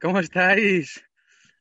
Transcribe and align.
¿cómo 0.00 0.18
estáis? 0.18 1.04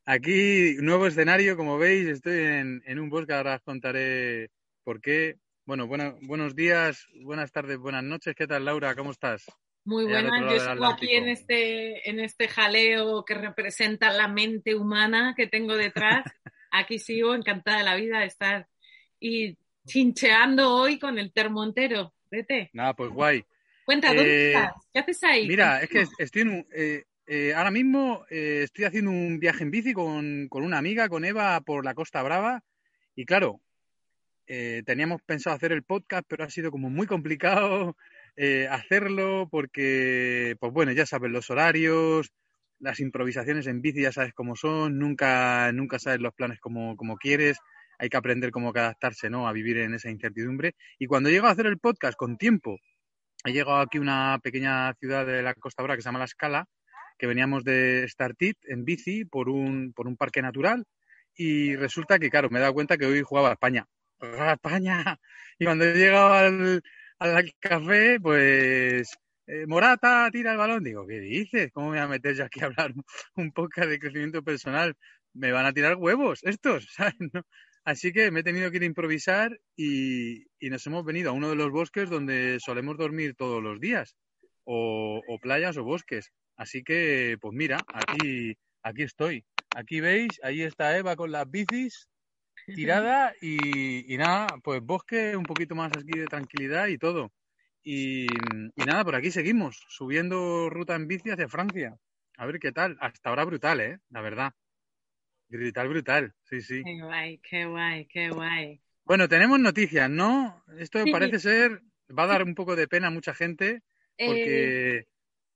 Aquí, 0.06 0.76
nuevo 0.80 1.06
escenario, 1.06 1.56
como 1.56 1.78
veis, 1.78 2.08
estoy 2.08 2.40
en, 2.40 3.00
un 3.00 3.10
bosque, 3.10 3.34
ahora 3.34 3.56
os 3.56 3.62
contaré 3.62 4.50
por 4.84 5.02
qué. 5.02 5.36
Bueno, 5.66 5.88
buenos 5.88 6.56
días, 6.56 7.08
buenas 7.22 7.52
tardes, 7.52 7.78
buenas 7.78 8.04
noches. 8.04 8.34
¿Qué 8.36 8.48
tal, 8.48 8.66
Laura? 8.66 8.96
¿Cómo 8.96 9.12
estás? 9.12 9.46
Muy 9.86 10.06
buena, 10.06 10.52
yo 10.52 10.60
sigo 10.60 10.86
aquí 10.86 11.16
en 11.16 11.28
este, 11.28 12.10
en 12.10 12.20
este 12.20 12.48
jaleo 12.48 13.24
que 13.24 13.36
representa 13.36 14.12
la 14.12 14.28
mente 14.28 14.74
humana 14.74 15.36
que 15.38 15.48
tengo 15.48 15.76
detrás. 15.76 16.24
aquí 16.72 16.98
sigo, 16.98 17.36
encantada 17.36 17.80
de 17.80 17.84
la 17.84 17.96
vida 17.96 18.20
de 18.20 18.26
estar 18.26 18.68
y 19.20 19.58
chincheando 19.86 20.74
hoy 20.74 20.98
con 20.98 21.20
el 21.20 21.32
termo 21.32 21.64
entero. 21.64 22.14
Vete. 22.32 22.70
Nada, 22.74 22.96
pues 22.96 23.12
guay. 23.12 23.44
Cuenta, 23.86 24.10
¿dónde 24.10 24.52
eh, 24.52 24.54
estás? 24.54 24.74
¿Qué 24.94 25.00
haces 25.00 25.24
ahí? 25.24 25.48
Mira, 25.48 25.82
es 25.82 25.90
que 25.90 26.06
estoy 26.20 26.42
en 26.44 26.50
un, 26.50 26.68
eh, 26.74 27.04
eh, 27.32 27.54
ahora 27.54 27.70
mismo 27.70 28.26
eh, 28.32 28.62
estoy 28.64 28.86
haciendo 28.86 29.12
un 29.12 29.40
viaje 29.40 29.62
en 29.62 29.70
bici 29.70 29.94
con, 29.94 30.50
una 30.50 30.80
amiga, 30.80 31.10
con 31.10 31.24
Eva, 31.24 31.62
por 31.62 31.86
la 31.86 31.94
Costa 31.94 32.24
Brava. 32.24 32.64
Y 33.16 33.26
claro, 33.26 33.62
eh, 34.48 34.82
teníamos 34.84 35.22
pensado 35.22 35.56
hacer 35.56 35.72
el 35.72 35.84
podcast, 35.84 36.26
pero 36.28 36.44
ha 36.44 36.50
sido 36.50 36.72
como 36.72 36.90
muy 36.90 37.06
complicado 37.06 37.96
hacerlo 38.72 39.48
porque, 39.52 40.56
pues 40.60 40.74
bueno, 40.74 40.92
ya 40.92 41.06
sabes, 41.06 41.30
los 41.30 41.52
horarios, 41.52 42.34
las 42.80 43.00
improvisaciones 43.00 43.68
en 43.68 43.82
bici 43.82 44.02
ya 44.02 44.12
sabes 44.12 44.34
cómo 44.34 44.56
son, 44.56 44.98
nunca, 44.98 45.72
nunca 45.72 46.00
sabes 46.00 46.22
los 46.22 46.34
planes 46.34 46.60
como, 46.60 46.98
como 46.98 47.18
quieres. 47.18 47.60
Hay 48.00 48.10
que 48.10 48.18
aprender 48.18 48.50
cómo 48.50 48.72
adaptarse, 48.72 49.30
¿no? 49.30 49.48
A 49.48 49.54
vivir 49.54 49.78
en 49.78 49.94
esa 49.94 50.10
incertidumbre. 50.10 50.74
Y 50.98 51.06
cuando 51.06 51.30
llego 51.30 51.46
a 51.46 51.52
hacer 51.52 51.68
el 51.68 51.78
podcast 51.78 52.18
con 52.18 52.38
tiempo, 52.38 52.80
he 53.46 53.52
llegado 53.52 53.82
aquí 53.82 54.00
a 54.00 54.02
una 54.02 54.40
pequeña 54.42 54.92
ciudad 54.96 55.28
de 55.28 55.44
la 55.44 55.54
Costa 55.54 55.84
Brava 55.84 55.96
que 55.98 56.02
se 56.02 56.08
llama 56.08 56.20
La 56.20 56.26
Escala, 56.26 56.66
que 57.20 57.28
veníamos 57.28 57.64
de 57.64 58.08
Startit 58.08 58.58
en 58.64 58.86
bici 58.86 59.26
por 59.26 59.50
un, 59.50 59.94
por 59.94 60.08
un 60.08 60.18
parque 60.18 60.42
natural 60.42 60.86
y 61.36 61.76
resulta 61.76 62.18
que, 62.18 62.30
claro, 62.30 62.50
me 62.50 62.60
he 62.60 62.62
dado 62.62 62.74
cuenta 62.74 62.98
que 62.98 63.06
hoy 63.06 63.22
jugaba 63.22 63.50
a 63.50 63.54
España. 63.54 63.86
¡A 64.20 64.54
España! 64.54 65.20
Y 65.60 65.66
cuando 65.66 65.86
he 65.86 65.94
llegado 65.94 66.34
al, 66.34 66.82
al 67.20 67.54
café, 67.60 68.20
pues 68.20 69.14
eh, 69.48 69.66
Morata 69.68 70.30
tira 70.32 70.54
el 70.54 70.58
balón. 70.58 70.84
Digo, 70.84 71.06
¿qué 71.06 71.20
dices? 71.20 71.72
¿Cómo 71.72 71.88
me 71.88 71.98
voy 71.98 72.06
a 72.06 72.08
meter 72.08 72.36
yo 72.36 72.46
aquí 72.46 72.62
a 72.62 72.66
hablar 72.66 72.94
un 73.36 73.52
poco 73.52 73.86
de 73.86 74.00
crecimiento 74.00 74.44
personal? 74.44 74.96
Me 75.34 75.52
van 75.52 75.66
a 75.66 75.74
tirar 75.74 75.96
huevos 75.96 76.42
estos, 76.44 76.88
¿sabes? 76.96 77.16
Así 77.84 78.12
que 78.12 78.32
me 78.32 78.42
he 78.42 78.44
tenido 78.44 78.70
que 78.72 78.78
ir 78.78 78.84
a 78.84 78.88
improvisar 78.88 79.60
y, 79.76 80.46
y, 80.60 80.70
nos 80.70 80.86
hemos 80.88 81.04
venido 81.06 81.30
a 81.30 81.34
uno 81.34 81.50
de 81.50 81.56
los 81.56 81.72
bosques 81.72 82.10
donde 82.10 82.60
solemos 82.60 82.98
dormir 82.98 83.36
todos 83.36 83.64
los 83.64 83.80
días, 83.80 84.16
o, 84.66 85.22
o 85.28 85.40
playas 85.40 85.78
o 85.78 85.84
bosques. 85.84 86.32
Así 86.60 86.84
que, 86.84 87.38
pues 87.40 87.54
mira, 87.56 87.80
aquí, 87.88 88.58
aquí 88.84 89.04
estoy. 89.04 89.46
Aquí 89.74 90.02
veis, 90.02 90.42
ahí 90.44 90.62
está 90.62 90.98
Eva 90.98 91.16
con 91.16 91.32
las 91.32 91.50
bicis 91.50 92.10
tirada 92.76 93.34
y, 93.42 94.18
nada, 94.18 94.48
pues 94.62 94.82
bosque, 94.82 95.38
un 95.38 95.44
poquito 95.44 95.74
más 95.74 95.94
aquí 95.96 96.20
de 96.20 96.26
tranquilidad 96.26 96.88
y 96.88 96.98
todo. 96.98 97.32
Y, 97.82 98.28
nada, 98.76 99.06
por 99.06 99.16
aquí 99.16 99.32
seguimos, 99.32 99.86
subiendo 99.88 100.70
ruta 100.70 100.96
en 100.96 101.08
bici 101.08 101.30
hacia 101.30 101.48
Francia. 101.48 101.98
A 102.36 102.46
ver 102.46 102.60
qué 102.60 102.74
tal. 102.74 102.98
Hasta 103.00 103.30
ahora 103.30 103.46
brutal, 103.46 103.80
¿eh? 103.80 104.00
La 104.10 104.20
verdad. 104.20 104.52
Brutal, 105.48 105.88
brutal. 105.88 106.34
Sí, 106.44 106.60
sí. 106.62 106.84
Qué 106.84 107.02
guay, 107.02 107.38
qué 107.38 107.66
guay, 107.68 108.06
qué 108.08 108.30
guay. 108.32 108.82
Bueno, 109.06 109.30
tenemos 109.30 109.62
noticias, 109.62 110.10
¿no? 110.10 110.62
Esto 110.78 111.00
parece 111.10 111.40
ser, 111.40 111.82
va 112.12 112.24
a 112.24 112.28
dar 112.28 112.44
un 112.44 112.54
poco 112.54 112.76
de 112.76 112.90
pena 112.90 113.08
a 113.08 113.12
mucha 113.12 113.34
gente 113.34 113.82
porque... 114.18 114.98
Eh, 114.98 115.08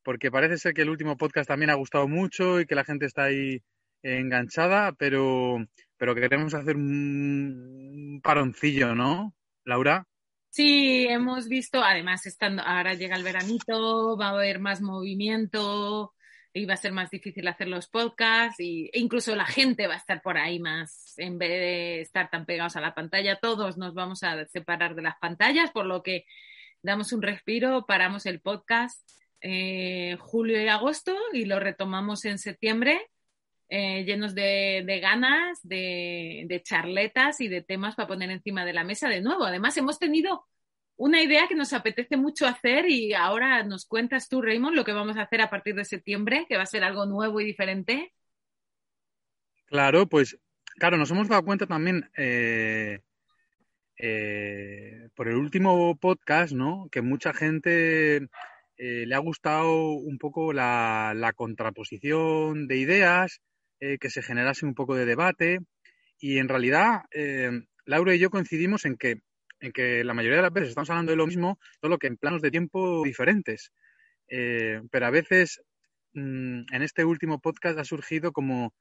porque 0.04 0.32
parece 0.32 0.58
ser 0.58 0.73
que 0.73 0.82
el 0.82 0.90
último 0.90 1.18
podcast 1.18 1.48
también 1.48 1.70
ha 1.70 1.76
gustado 1.76 2.08
mucho 2.08 2.59
y 2.59 2.66
que 2.66 2.76
la 2.76 2.84
gente 2.84 3.06
está 3.06 3.23
ahí 3.23 3.62
enganchada, 4.04 4.92
pero, 4.94 5.66
pero 5.98 6.14
queremos 6.14 6.54
hacer 6.54 6.76
un 6.76 8.20
paroncillo, 8.22 8.94
¿no, 8.96 9.34
Laura? 9.64 10.06
Sí, 10.50 11.08
hemos 11.09 11.47
visto, 11.47 11.84
además, 11.84 12.25
estando, 12.28 12.62
ahora 12.62 12.94
llega 12.94 13.16
el 13.16 13.24
veranito, 13.24 14.18
va 14.18 14.28
a 14.28 14.31
haber 14.31 14.59
más 14.59 14.81
movimiento 14.81 16.13
y 16.53 16.66
va 16.66 16.75
a 16.75 16.78
ser 16.78 16.92
más 16.92 17.09
difícil 17.09 17.47
hacer 17.47 17.68
los 17.68 17.88
podcasts 17.88 18.59
y, 18.59 18.88
e 18.94 19.00
incluso 19.00 19.36
la 19.36 19.47
gente 19.47 19.88
va 19.88 19.96
a 19.96 19.97
estar 19.97 20.22
por 20.22 20.38
ahí 20.38 20.59
más, 20.59 21.16
en 21.18 21.40
vez 21.40 21.50
de 21.50 22.02
estar 22.02 22.30
tan 22.30 22.46
pegados 22.46 22.75
a 22.75 22.81
la 22.81 22.94
pantalla, 22.94 23.40
todos 23.42 23.78
nos 23.78 23.96
vamos 23.96 24.22
a 24.24 24.46
separar 24.46 24.94
de 24.94 25.02
las 25.02 25.18
pantallas, 25.18 25.72
por 25.72 25.88
lo 25.88 26.03
que 26.03 26.25
damos 26.84 27.13
un 27.13 27.24
respiro, 27.24 27.86
paramos 27.88 28.28
el 28.28 28.40
podcast 28.40 29.02
eh, 29.46 30.16
julio 30.22 30.62
y 30.62 30.70
agosto 30.70 31.14
y 31.34 31.44
lo 31.44 31.59
retomamos 31.59 32.24
en 32.24 32.40
septiembre 32.40 33.09
eh, 33.68 34.06
llenos 34.06 34.36
de, 34.36 35.00
ganas, 35.02 35.59
de, 35.64 36.62
charletas 36.64 37.42
y 37.42 37.50
de 37.50 37.62
temas 37.62 37.96
para 37.96 38.08
poner 38.08 38.30
encima 38.30 38.64
de 38.64 38.72
la 38.72 38.84
mesa 38.84 39.09
de 39.09 39.22
nuevo. 39.22 39.44
Además, 39.44 39.76
hemos 39.78 40.00
tenido 40.00 40.46
una 40.96 41.22
idea 41.22 41.48
que 41.48 41.56
nos 41.56 41.74
apetece 41.74 42.16
mucho 42.16 42.46
hacer 42.46 42.88
y 42.88 43.14
ahora 43.14 43.64
nos 43.64 43.86
cuentas 43.86 44.30
tú, 44.30 44.42
Raymond, 44.42 44.76
lo 44.76 44.86
que 44.86 44.94
vamos 44.94 45.18
a 45.18 45.24
hacer 45.24 45.42
a 45.42 45.50
partir 45.50 45.75
de 45.75 45.86
septiembre, 45.86 46.46
que 46.48 46.56
va 46.56 46.64
a 46.64 46.68
ser 46.68 46.84
algo 46.84 47.06
nuevo 47.06 47.42
y 47.42 47.46
diferente. 47.46 48.14
Claro, 49.66 50.08
pues 50.08 50.40
claro, 50.78 50.98
nos 50.98 51.12
hemos 51.12 51.28
dado 51.28 51.44
cuenta 51.44 51.66
también 51.66 52.10
eh, 52.16 53.00
por 55.16 55.28
el 55.28 55.36
último 55.36 55.98
podcast, 55.98 56.54
¿no? 56.54 56.88
Que 56.92 57.02
mucha 57.02 57.34
gente 57.34 58.30
eh, 58.85 59.05
le 59.05 59.16
ha 59.16 59.19
gustado 59.19 59.94
un 59.94 60.17
poco 60.17 60.51
la, 60.51 61.33
contraposición 61.38 62.67
de 62.67 62.75
ideas, 62.75 63.39
eh, 63.79 63.97
que 63.97 64.09
se 64.09 64.21
generase 64.21 64.66
un 64.66 64.75
poco 64.75 64.94
de 64.94 65.05
debate 65.05 65.59
y 66.19 66.38
en 66.38 66.49
realidad 66.49 67.03
eh, 67.11 67.49
Laura 67.85 68.13
y 68.13 68.19
yo 68.19 68.29
coincidimos 68.29 68.83
en 68.83 68.97
que, 68.97 69.21
en 69.61 69.71
que 69.71 70.03
la 70.03 70.13
mayoría 70.13 70.35
de 70.35 70.41
las 70.41 70.51
veces 70.51 70.69
estamos 70.69 70.89
hablando 70.89 71.13
de 71.13 71.16
lo 71.16 71.27
mismo, 71.27 71.59
solo 71.79 71.97
que 71.97 72.07
en 72.07 72.17
planos 72.17 72.41
de 72.41 72.51
tiempo 72.51 73.03
diferentes. 73.05 73.71
pero 74.27 75.05
a 75.05 75.11
veces 75.11 75.61
mm, 76.13 76.63
en 76.73 76.81
este 76.81 77.05
último 77.05 77.39
podcast 77.39 77.79
ha 77.79 77.85
surgido 77.85 78.33
como 78.33 78.73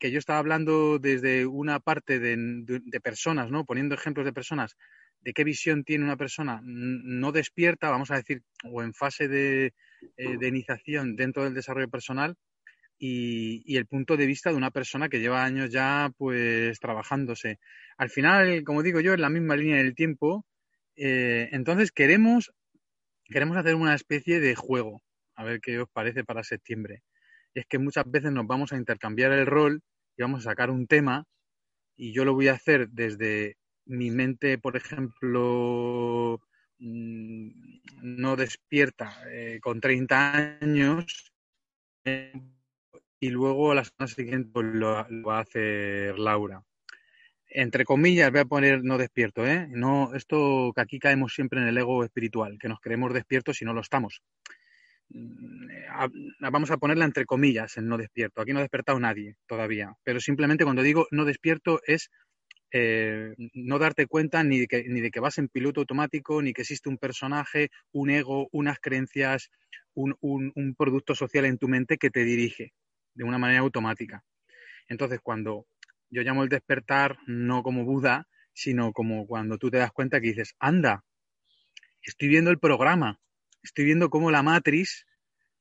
que 0.00 0.10
yo 0.10 0.18
estaba 0.18 0.40
hablando 0.40 0.98
desde 0.98 1.46
una 1.46 1.78
parte 1.80 2.18
de, 2.18 2.36
de, 2.66 3.00
personas, 3.00 3.50
¿no? 3.50 3.64
Poniendo 3.64 3.94
ejemplos 3.94 4.26
de 4.26 4.32
personas 4.34 4.76
de 5.24 5.32
qué 5.32 5.42
visión 5.42 5.84
tiene 5.84 6.04
una 6.04 6.16
persona 6.16 6.60
no 6.62 7.32
despierta, 7.32 7.90
vamos 7.90 8.10
a 8.10 8.16
decir, 8.16 8.42
o 8.64 8.82
en 8.82 8.92
fase 8.92 9.26
de, 9.26 9.72
eh, 10.18 10.38
iniciación 10.42 11.16
dentro 11.16 11.44
del 11.44 11.54
desarrollo 11.54 11.88
personal, 11.88 12.36
y, 12.98 13.76
el 13.76 13.86
punto 13.86 14.16
de 14.16 14.26
vista 14.26 14.50
de 14.50 14.56
una 14.56 14.70
persona 14.70 15.08
que 15.08 15.20
lleva 15.20 15.44
años 15.44 15.70
ya 15.70 16.10
pues 16.16 16.78
trabajándose. 16.78 17.58
Al 17.98 18.10
final, 18.10 18.62
como 18.64 18.82
digo 18.82 19.00
yo, 19.00 19.14
en 19.14 19.20
la 19.20 19.30
misma 19.30 19.56
línea 19.56 19.78
del 19.78 19.94
tiempo, 19.94 20.46
eh, 20.96 21.48
entonces 21.52 21.90
queremos, 21.90 22.52
queremos 23.24 23.56
hacer 23.56 23.74
una 23.74 23.94
especie 23.94 24.40
de 24.40 24.54
juego, 24.54 25.02
a 25.34 25.44
ver 25.44 25.60
qué 25.60 25.80
os 25.80 25.88
parece 25.90 26.24
para 26.24 26.44
septiembre. 26.44 27.02
Y 27.54 27.60
es 27.60 27.66
que 27.66 27.78
muchas 27.78 28.04
veces 28.10 28.30
nos 28.32 28.46
vamos 28.46 28.72
a 28.72 28.76
intercambiar 28.76 29.32
el 29.32 29.46
rol 29.46 29.82
y 30.16 30.22
vamos 30.22 30.40
a 30.40 30.50
sacar 30.50 30.70
un 30.70 30.86
tema 30.86 31.24
y 31.96 32.12
yo 32.14 32.24
lo 32.24 32.34
voy 32.34 32.48
a 32.48 32.54
hacer 32.54 32.88
desde 32.90 33.56
mi 33.86 34.10
mente, 34.10 34.58
por 34.58 34.76
ejemplo, 34.76 36.40
mm, 36.78 37.50
no 38.02 38.36
despierta 38.36 39.16
eh, 39.30 39.58
con 39.62 39.80
30 39.80 40.58
años 40.60 41.32
eh, 42.04 42.32
y 43.20 43.30
luego 43.30 43.72
a 43.72 43.76
la 43.76 43.84
semana 43.84 44.08
siguiente 44.12 44.50
pues, 44.52 44.66
lo, 44.66 45.06
va 45.26 45.38
a 45.38 45.42
hacer 45.42 46.18
Laura. 46.18 46.62
Entre 47.48 47.84
comillas, 47.84 48.30
voy 48.32 48.40
a 48.40 48.44
poner 48.46 48.82
no 48.82 48.98
despierto, 48.98 49.46
¿eh? 49.46 49.68
No, 49.70 50.12
esto 50.14 50.72
que 50.74 50.80
aquí 50.80 50.98
caemos 50.98 51.34
siempre 51.34 51.60
en 51.60 51.68
el 51.68 51.78
ego 51.78 52.04
espiritual, 52.04 52.58
que 52.58 52.68
nos 52.68 52.80
creemos 52.80 53.14
despiertos 53.14 53.62
y 53.62 53.64
no 53.64 53.72
lo 53.72 53.80
estamos. 53.80 54.22
Mm, 55.10 55.68
vamos 56.40 56.70
a 56.70 56.78
ponerla 56.78 57.04
entre 57.04 57.26
comillas 57.26 57.76
en 57.76 57.88
no 57.88 57.96
despierto. 57.96 58.40
Aquí 58.40 58.52
no 58.52 58.58
ha 58.58 58.62
despertado 58.62 58.98
nadie 58.98 59.36
todavía, 59.46 59.94
pero 60.02 60.20
simplemente 60.20 60.64
cuando 60.64 60.82
digo 60.82 61.06
no 61.10 61.24
despierto 61.24 61.80
es 61.86 62.10
eh, 62.76 63.36
no 63.52 63.78
darte 63.78 64.08
cuenta 64.08 64.42
ni 64.42 64.58
de, 64.58 64.66
que, 64.66 64.82
ni 64.88 65.00
de 65.00 65.12
que 65.12 65.20
vas 65.20 65.38
en 65.38 65.46
piloto 65.46 65.82
automático, 65.82 66.42
ni 66.42 66.52
que 66.52 66.62
existe 66.62 66.88
un 66.88 66.98
personaje, 66.98 67.70
un 67.92 68.10
ego, 68.10 68.48
unas 68.50 68.80
creencias, 68.80 69.52
un, 69.94 70.16
un, 70.20 70.74
producto 70.76 71.14
social 71.14 71.44
en 71.44 71.56
tu 71.56 71.68
mente 71.68 71.98
que 71.98 72.10
te 72.10 72.24
dirige 72.24 72.72
de 73.14 73.22
una 73.22 73.38
manera 73.38 73.60
automática. 73.60 74.24
Entonces, 74.88 75.20
cuando 75.22 75.68
yo 76.10 76.22
llamo 76.22 76.42
el 76.42 76.48
despertar 76.48 77.16
no 77.28 77.62
como 77.62 77.84
Buda, 77.84 78.26
sino 78.52 78.92
como 78.92 79.24
cuando 79.28 79.56
tú 79.56 79.70
te 79.70 79.78
das 79.78 79.92
cuenta 79.92 80.20
que 80.20 80.30
dices, 80.30 80.56
anda, 80.58 81.04
estoy 82.02 82.26
viendo 82.26 82.50
el 82.50 82.58
programa, 82.58 83.20
estoy 83.62 83.84
viendo 83.84 84.10
cómo 84.10 84.32
la 84.32 84.42
matriz 84.42 85.06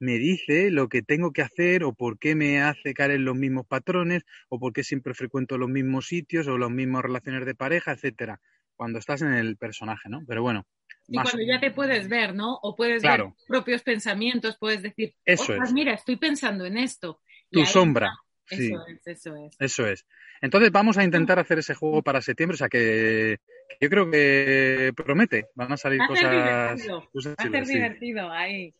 me 0.03 0.19
dice 0.19 0.69
lo 0.69 0.89
que 0.89 1.01
tengo 1.01 1.31
que 1.31 1.41
hacer 1.41 1.85
o 1.85 1.93
por 1.93 2.19
qué 2.19 2.35
me 2.35 2.61
hace 2.61 2.93
caer 2.93 3.11
en 3.11 3.23
los 3.23 3.37
mismos 3.37 3.65
patrones 3.65 4.23
o 4.49 4.59
por 4.59 4.73
qué 4.73 4.83
siempre 4.83 5.13
frecuento 5.13 5.57
los 5.57 5.69
mismos 5.69 6.07
sitios 6.07 6.45
o 6.49 6.57
las 6.57 6.69
mismas 6.69 7.03
relaciones 7.03 7.45
de 7.45 7.55
pareja, 7.55 7.93
etcétera, 7.93 8.41
cuando 8.75 8.99
estás 8.99 9.21
en 9.21 9.33
el 9.33 9.55
personaje, 9.55 10.09
¿no? 10.09 10.21
Pero 10.27 10.41
bueno. 10.41 10.67
Y 11.07 11.15
cuando 11.15 11.41
ya 11.47 11.59
te 11.59 11.71
puedes 11.71 12.09
ver, 12.09 12.35
¿no? 12.35 12.59
O 12.61 12.75
puedes 12.75 13.01
ver 13.01 13.23
propios 13.47 13.81
pensamientos, 13.81 14.57
puedes 14.59 14.81
decir, 14.81 15.13
Eso 15.23 15.55
mira, 15.73 15.93
estoy 15.93 16.17
pensando 16.17 16.65
en 16.65 16.77
esto. 16.77 17.21
Tu 17.49 17.65
sombra. 17.65 18.11
Eso 18.49 18.85
es, 18.85 19.07
eso 19.07 19.35
es. 19.37 19.55
Eso 19.57 19.87
es. 19.87 20.05
Entonces 20.41 20.69
vamos 20.69 20.97
a 20.97 21.05
intentar 21.05 21.39
hacer 21.39 21.59
ese 21.59 21.75
juego 21.75 22.01
para 22.01 22.21
septiembre, 22.21 22.55
o 22.55 22.57
sea 22.57 22.67
que, 22.67 23.37
yo 23.79 23.89
creo 23.89 24.11
que 24.11 24.91
promete, 24.93 25.47
van 25.55 25.71
a 25.71 25.77
salir 25.77 26.01
cosas. 26.05 26.29
Divertido. 26.29 27.09
Va 27.15 27.33
a 27.37 27.45
ser 27.45 27.65
divertido 27.65 28.29
ahí. 28.29 28.75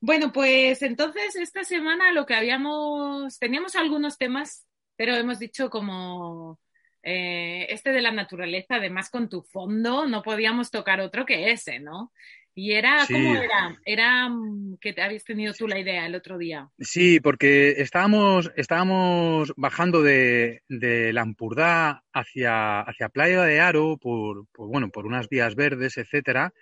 Bueno, 0.00 0.32
pues 0.32 0.80
entonces 0.82 1.36
esta 1.36 1.62
semana 1.62 2.12
lo 2.12 2.24
que 2.24 2.34
habíamos, 2.34 3.38
teníamos 3.38 3.76
algunos 3.76 4.16
temas, 4.16 4.66
pero 4.96 5.14
hemos 5.14 5.38
dicho 5.38 5.68
como 5.68 6.58
eh, 7.02 7.66
este 7.68 7.92
de 7.92 8.00
la 8.00 8.10
naturaleza, 8.10 8.76
además 8.76 9.10
con 9.10 9.28
tu 9.28 9.42
fondo, 9.42 10.06
no 10.06 10.22
podíamos 10.22 10.70
tocar 10.70 11.00
otro 11.00 11.26
que 11.26 11.50
ese, 11.50 11.80
¿no? 11.80 12.12
Y 12.54 12.72
era, 12.72 13.06
¿cómo 13.06 13.36
era? 13.36 13.78
Era 13.84 14.28
mm, 14.28 14.78
que 14.80 14.92
te 14.92 15.02
habías 15.02 15.24
tenido 15.24 15.52
tú 15.52 15.68
la 15.68 15.78
idea 15.78 16.06
el 16.06 16.14
otro 16.14 16.36
día. 16.36 16.68
Sí, 16.78 17.20
porque 17.20 17.80
estábamos, 17.80 18.50
estábamos 18.56 19.52
bajando 19.56 20.02
de, 20.02 20.62
de 20.68 21.12
Lampurdá 21.12 22.04
hacia, 22.12 22.80
hacia 22.80 23.08
Playa 23.08 23.42
de 23.42 23.60
Aro 23.60 23.98
por, 23.98 24.46
bueno, 24.56 24.90
por 24.90 25.06
unas 25.06 25.28
vías 25.28 25.54
verdes, 25.54 25.96
etcétera. 25.96 26.52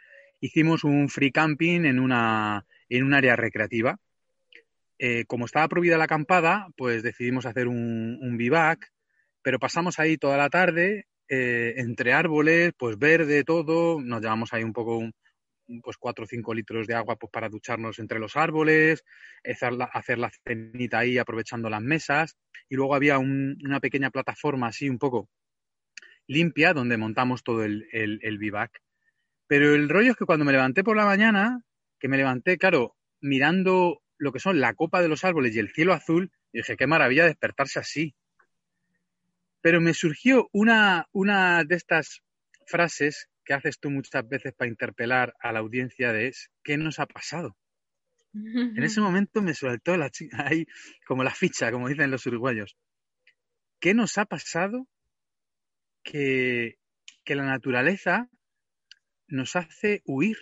Hicimos 0.41 0.85
un 0.85 1.09
free 1.09 1.33
camping 1.33 1.85
en 1.85 1.99
una, 1.99 2.65
en 2.89 3.05
un 3.05 3.15
área 3.15 3.37
recreativa. 3.37 3.99
Eh, 4.99 5.25
como 5.27 5.47
estaba 5.47 5.69
prohibida 5.69 5.99
la 5.99 6.05
acampada, 6.05 6.69
pues 6.77 7.03
decidimos 7.03 7.47
hacer 7.47 7.69
un, 7.69 8.19
un 8.21 8.73
pero 9.43 9.59
pasamos 9.59 9.99
ahí 9.99 10.19
toda 10.19 10.37
la 10.37 10.51
tarde, 10.51 11.07
eh, 11.29 11.75
entre 11.77 12.13
árboles, 12.13 12.73
pues 12.77 12.99
verde, 12.99 13.45
todo, 13.45 14.01
nos 14.01 14.21
llevamos 14.21 14.53
ahí 14.53 14.65
un 14.65 14.73
poco 14.73 15.03
pues 15.83 15.99
cuatro 15.99 16.25
o 16.25 16.27
cinco 16.27 16.55
litros 16.55 16.87
de 16.87 16.95
agua 16.95 17.17
pues 17.17 17.31
para 17.31 17.49
ducharnos 17.49 17.99
entre 17.99 18.19
los 18.19 18.37
árboles, 18.37 19.05
hacer 19.45 19.73
la, 19.75 19.85
hacer 19.85 20.19
la 20.19 20.31
cenita 20.45 21.01
ahí 21.01 21.19
aprovechando 21.19 21.69
las 21.69 21.83
mesas 21.83 22.37
y 22.69 22.77
luego 22.77 22.95
había 22.95 23.19
una 23.19 23.81
pequeña 23.81 24.11
plataforma 24.11 24.69
así 24.69 24.89
un 24.89 24.99
poco 24.99 25.29
limpia 26.27 26.75
donde 26.75 26.97
montamos 26.97 27.43
todo 27.43 27.65
el, 27.65 27.87
el, 27.93 28.39
vivac. 28.39 28.81
Pero 29.47 29.75
el 29.75 29.89
rollo 29.89 30.13
es 30.13 30.17
que 30.17 30.27
cuando 30.27 30.45
me 30.45 30.53
levanté 30.53 30.85
por 30.85 30.97
la 30.97 31.07
mañana, 31.07 31.63
que 31.99 32.09
me 32.09 32.17
levanté, 32.17 32.59
claro, 32.59 32.97
mirando 33.21 34.03
lo 34.19 34.33
que 34.33 34.41
son 34.41 34.61
la 34.61 34.75
copa 34.75 35.01
de 35.03 35.09
los 35.09 35.25
árboles 35.25 35.55
y 35.55 35.59
el 35.59 35.73
cielo 35.73 35.93
azul, 35.93 36.33
dije, 36.53 36.77
qué 36.77 36.87
maravilla 36.87 37.25
despertarse 37.25 37.79
así. 37.79 38.15
Pero 39.61 39.81
me 39.81 39.95
surgió 39.95 40.49
una, 40.53 41.07
una 41.13 41.65
de 41.65 41.77
estas 41.77 42.23
frases 42.67 43.29
que 43.45 43.55
haces 43.55 43.79
tú 43.81 43.91
muchas 43.91 44.29
veces 44.29 44.53
para 44.55 44.69
interpelar 44.69 45.35
a 45.41 45.53
la 45.53 45.61
audiencia 45.61 46.13
de 46.13 46.29
es, 46.29 46.51
¿qué 46.63 46.77
nos 46.77 46.99
ha 46.99 47.07
pasado? 47.07 47.57
En 48.35 48.83
ese 48.83 49.01
momento 49.01 49.41
me 49.43 49.55
soltó 49.55 49.97
la 49.97 50.11
ahí 50.45 50.67
como 51.07 51.25
la 51.25 51.35
ficha, 51.35 51.73
como 51.73 51.89
dicen 51.89 52.11
los 52.11 52.27
uruguayos. 52.27 52.77
¿Qué 53.81 53.95
nos 53.95 54.19
ha 54.19 54.27
pasado 54.27 54.87
que, 56.03 56.79
que 57.25 57.35
la 57.35 57.45
naturaleza 57.45 58.29
nos 59.29 59.57
hace 59.57 60.03
huir? 60.05 60.37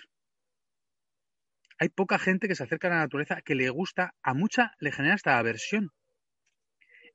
Hay 1.79 1.91
poca 1.91 2.19
gente 2.19 2.49
que 2.49 2.55
se 2.55 2.63
acerca 2.63 2.89
a 2.89 2.91
la 2.91 2.99
naturaleza 2.99 3.43
que 3.43 3.55
le 3.55 3.69
gusta, 3.69 4.15
a 4.23 4.35
mucha 4.35 4.73
le 4.79 4.93
genera 4.93 5.15
hasta 5.15 5.39
aversión. 5.39 5.91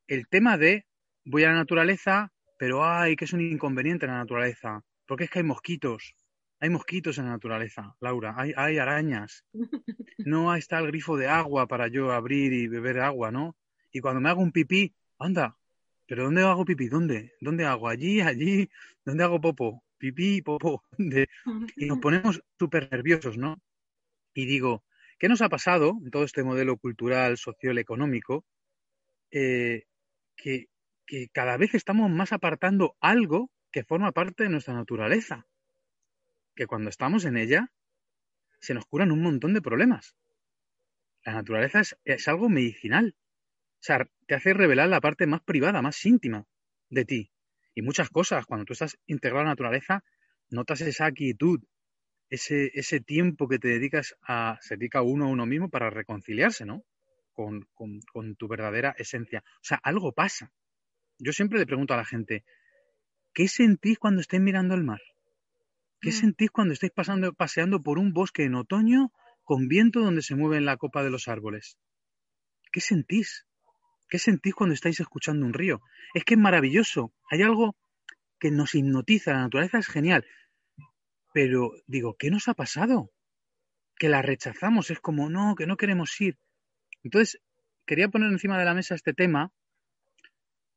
El 0.07 0.27
tema 0.27 0.57
de 0.57 0.85
voy 1.25 1.43
a 1.43 1.49
la 1.49 1.55
naturaleza, 1.55 2.31
pero 2.57 2.85
ay, 2.85 3.15
que 3.15 3.25
es 3.25 3.33
un 3.33 3.41
inconveniente 3.41 4.05
en 4.05 4.11
la 4.11 4.19
naturaleza. 4.19 4.83
Porque 5.07 5.23
es 5.23 5.29
que 5.29 5.39
hay 5.39 5.45
mosquitos. 5.45 6.15
Hay 6.59 6.69
mosquitos 6.69 7.17
en 7.17 7.25
la 7.25 7.31
naturaleza, 7.31 7.95
Laura. 7.99 8.35
Hay, 8.37 8.53
hay 8.55 8.77
arañas. 8.77 9.45
No 10.19 10.55
está 10.55 10.79
el 10.79 10.87
grifo 10.87 11.17
de 11.17 11.27
agua 11.27 11.67
para 11.67 11.87
yo 11.87 12.11
abrir 12.11 12.53
y 12.53 12.67
beber 12.67 12.99
agua, 12.99 13.31
¿no? 13.31 13.55
Y 13.91 13.99
cuando 13.99 14.21
me 14.21 14.29
hago 14.29 14.41
un 14.41 14.51
pipí, 14.51 14.93
anda, 15.17 15.57
¿pero 16.05 16.25
dónde 16.25 16.43
hago 16.43 16.63
pipí? 16.63 16.87
¿Dónde? 16.87 17.33
¿Dónde 17.41 17.65
hago? 17.65 17.89
Allí, 17.89 18.21
allí. 18.21 18.69
¿Dónde 19.03 19.23
hago 19.23 19.41
popo? 19.41 19.83
Pipí, 19.97 20.41
popo. 20.41 20.83
Y 21.75 21.85
nos 21.87 21.97
ponemos 22.01 22.43
súper 22.59 22.91
nerviosos, 22.91 23.37
¿no? 23.37 23.59
Y 24.33 24.45
digo, 24.45 24.83
¿qué 25.19 25.27
nos 25.27 25.41
ha 25.41 25.49
pasado 25.49 25.97
en 26.03 26.11
todo 26.11 26.23
este 26.23 26.43
modelo 26.43 26.77
cultural, 26.77 27.37
social, 27.37 27.77
económico? 27.77 28.45
Eh, 29.31 29.85
que, 30.35 30.67
que 31.05 31.29
cada 31.29 31.57
vez 31.57 31.73
estamos 31.73 32.09
más 32.09 32.33
apartando 32.33 32.95
algo 32.99 33.51
que 33.71 33.83
forma 33.83 34.11
parte 34.11 34.43
de 34.43 34.49
nuestra 34.49 34.73
naturaleza, 34.73 35.47
que 36.55 36.67
cuando 36.67 36.89
estamos 36.89 37.25
en 37.25 37.37
ella 37.37 37.71
se 38.59 38.73
nos 38.73 38.85
curan 38.85 39.11
un 39.11 39.21
montón 39.21 39.53
de 39.53 39.61
problemas. 39.61 40.15
La 41.23 41.33
naturaleza 41.33 41.81
es, 42.03 42.27
algo 42.27 42.49
medicinal. 42.49 43.15
O 43.17 43.83
sea, 43.83 44.07
te 44.27 44.35
hace 44.35 44.53
revelar 44.53 44.89
la 44.89 45.01
parte 45.01 45.25
más 45.25 45.41
privada, 45.41 45.81
más 45.81 46.05
íntima 46.05 46.45
de 46.89 47.05
ti. 47.05 47.31
Y 47.73 47.81
muchas 47.81 48.09
cosas, 48.09 48.45
cuando 48.45 48.65
tú 48.65 48.73
estás 48.73 48.97
integrado 49.05 49.41
a 49.41 49.43
la 49.45 49.51
naturaleza, 49.51 50.03
notas 50.49 50.81
esa 50.81 51.11
quietud, 51.11 51.61
ese, 52.31 52.71
ese 52.73 53.01
tiempo 53.01 53.47
que 53.47 53.59
te 53.59 53.67
dedicas 53.67 54.15
a, 54.23 54.57
se 54.61 54.77
dedica 54.77 55.03
uno 55.03 55.25
a 55.25 55.27
uno 55.27 55.45
mismo 55.45 55.69
para 55.69 55.89
reconciliarse, 55.89 56.65
¿no? 56.65 56.83
Con, 57.33 57.67
con 57.73 58.35
tu 58.35 58.47
verdadera 58.47 58.95
esencia. 58.97 59.43
O 59.55 59.63
sea, 59.63 59.79
algo 59.83 60.13
pasa. 60.13 60.51
Yo 61.19 61.33
siempre 61.33 61.59
le 61.59 61.65
pregunto 61.65 61.93
a 61.93 61.97
la 61.97 62.05
gente, 62.05 62.43
¿qué 63.33 63.47
sentís 63.47 63.99
cuando 63.99 64.21
estéis 64.21 64.41
mirando 64.41 64.75
el 64.75 64.83
mar? 64.83 65.01
¿Qué 65.99 66.09
mm. 66.09 66.13
sentís 66.13 66.51
cuando 66.51 66.73
estáis 66.73 66.93
pasando, 66.93 67.33
paseando 67.33 67.83
por 67.83 67.99
un 67.99 68.13
bosque 68.13 68.43
en 68.45 68.55
otoño 68.55 69.11
con 69.43 69.67
viento 69.67 69.99
donde 69.99 70.21
se 70.21 70.35
mueve 70.35 70.61
la 70.61 70.77
copa 70.77 71.03
de 71.03 71.09
los 71.09 71.27
árboles? 71.27 71.77
¿Qué 72.71 72.79
sentís? 72.79 73.45
¿Qué 74.07 74.19
sentís 74.19 74.53
cuando 74.53 74.73
estáis 74.73 74.99
escuchando 74.99 75.45
un 75.45 75.53
río? 75.53 75.81
Es 76.13 76.23
que 76.23 76.35
es 76.35 76.39
maravilloso. 76.39 77.13
Hay 77.29 77.41
algo 77.41 77.75
que 78.39 78.51
nos 78.51 78.73
hipnotiza. 78.73 79.33
La 79.33 79.41
naturaleza 79.41 79.79
es 79.79 79.87
genial. 79.87 80.25
Pero 81.33 81.71
digo, 81.87 82.15
¿qué 82.17 82.29
nos 82.29 82.47
ha 82.47 82.53
pasado? 82.53 83.11
Que 83.97 84.09
la 84.09 84.21
rechazamos. 84.21 84.91
Es 84.91 84.99
como, 84.99 85.29
no, 85.29 85.55
que 85.55 85.67
no 85.67 85.77
queremos 85.77 86.19
ir. 86.21 86.37
Entonces, 87.03 87.41
quería 87.85 88.09
poner 88.09 88.31
encima 88.31 88.59
de 88.59 88.65
la 88.65 88.73
mesa 88.73 88.95
este 88.95 89.13
tema 89.13 89.51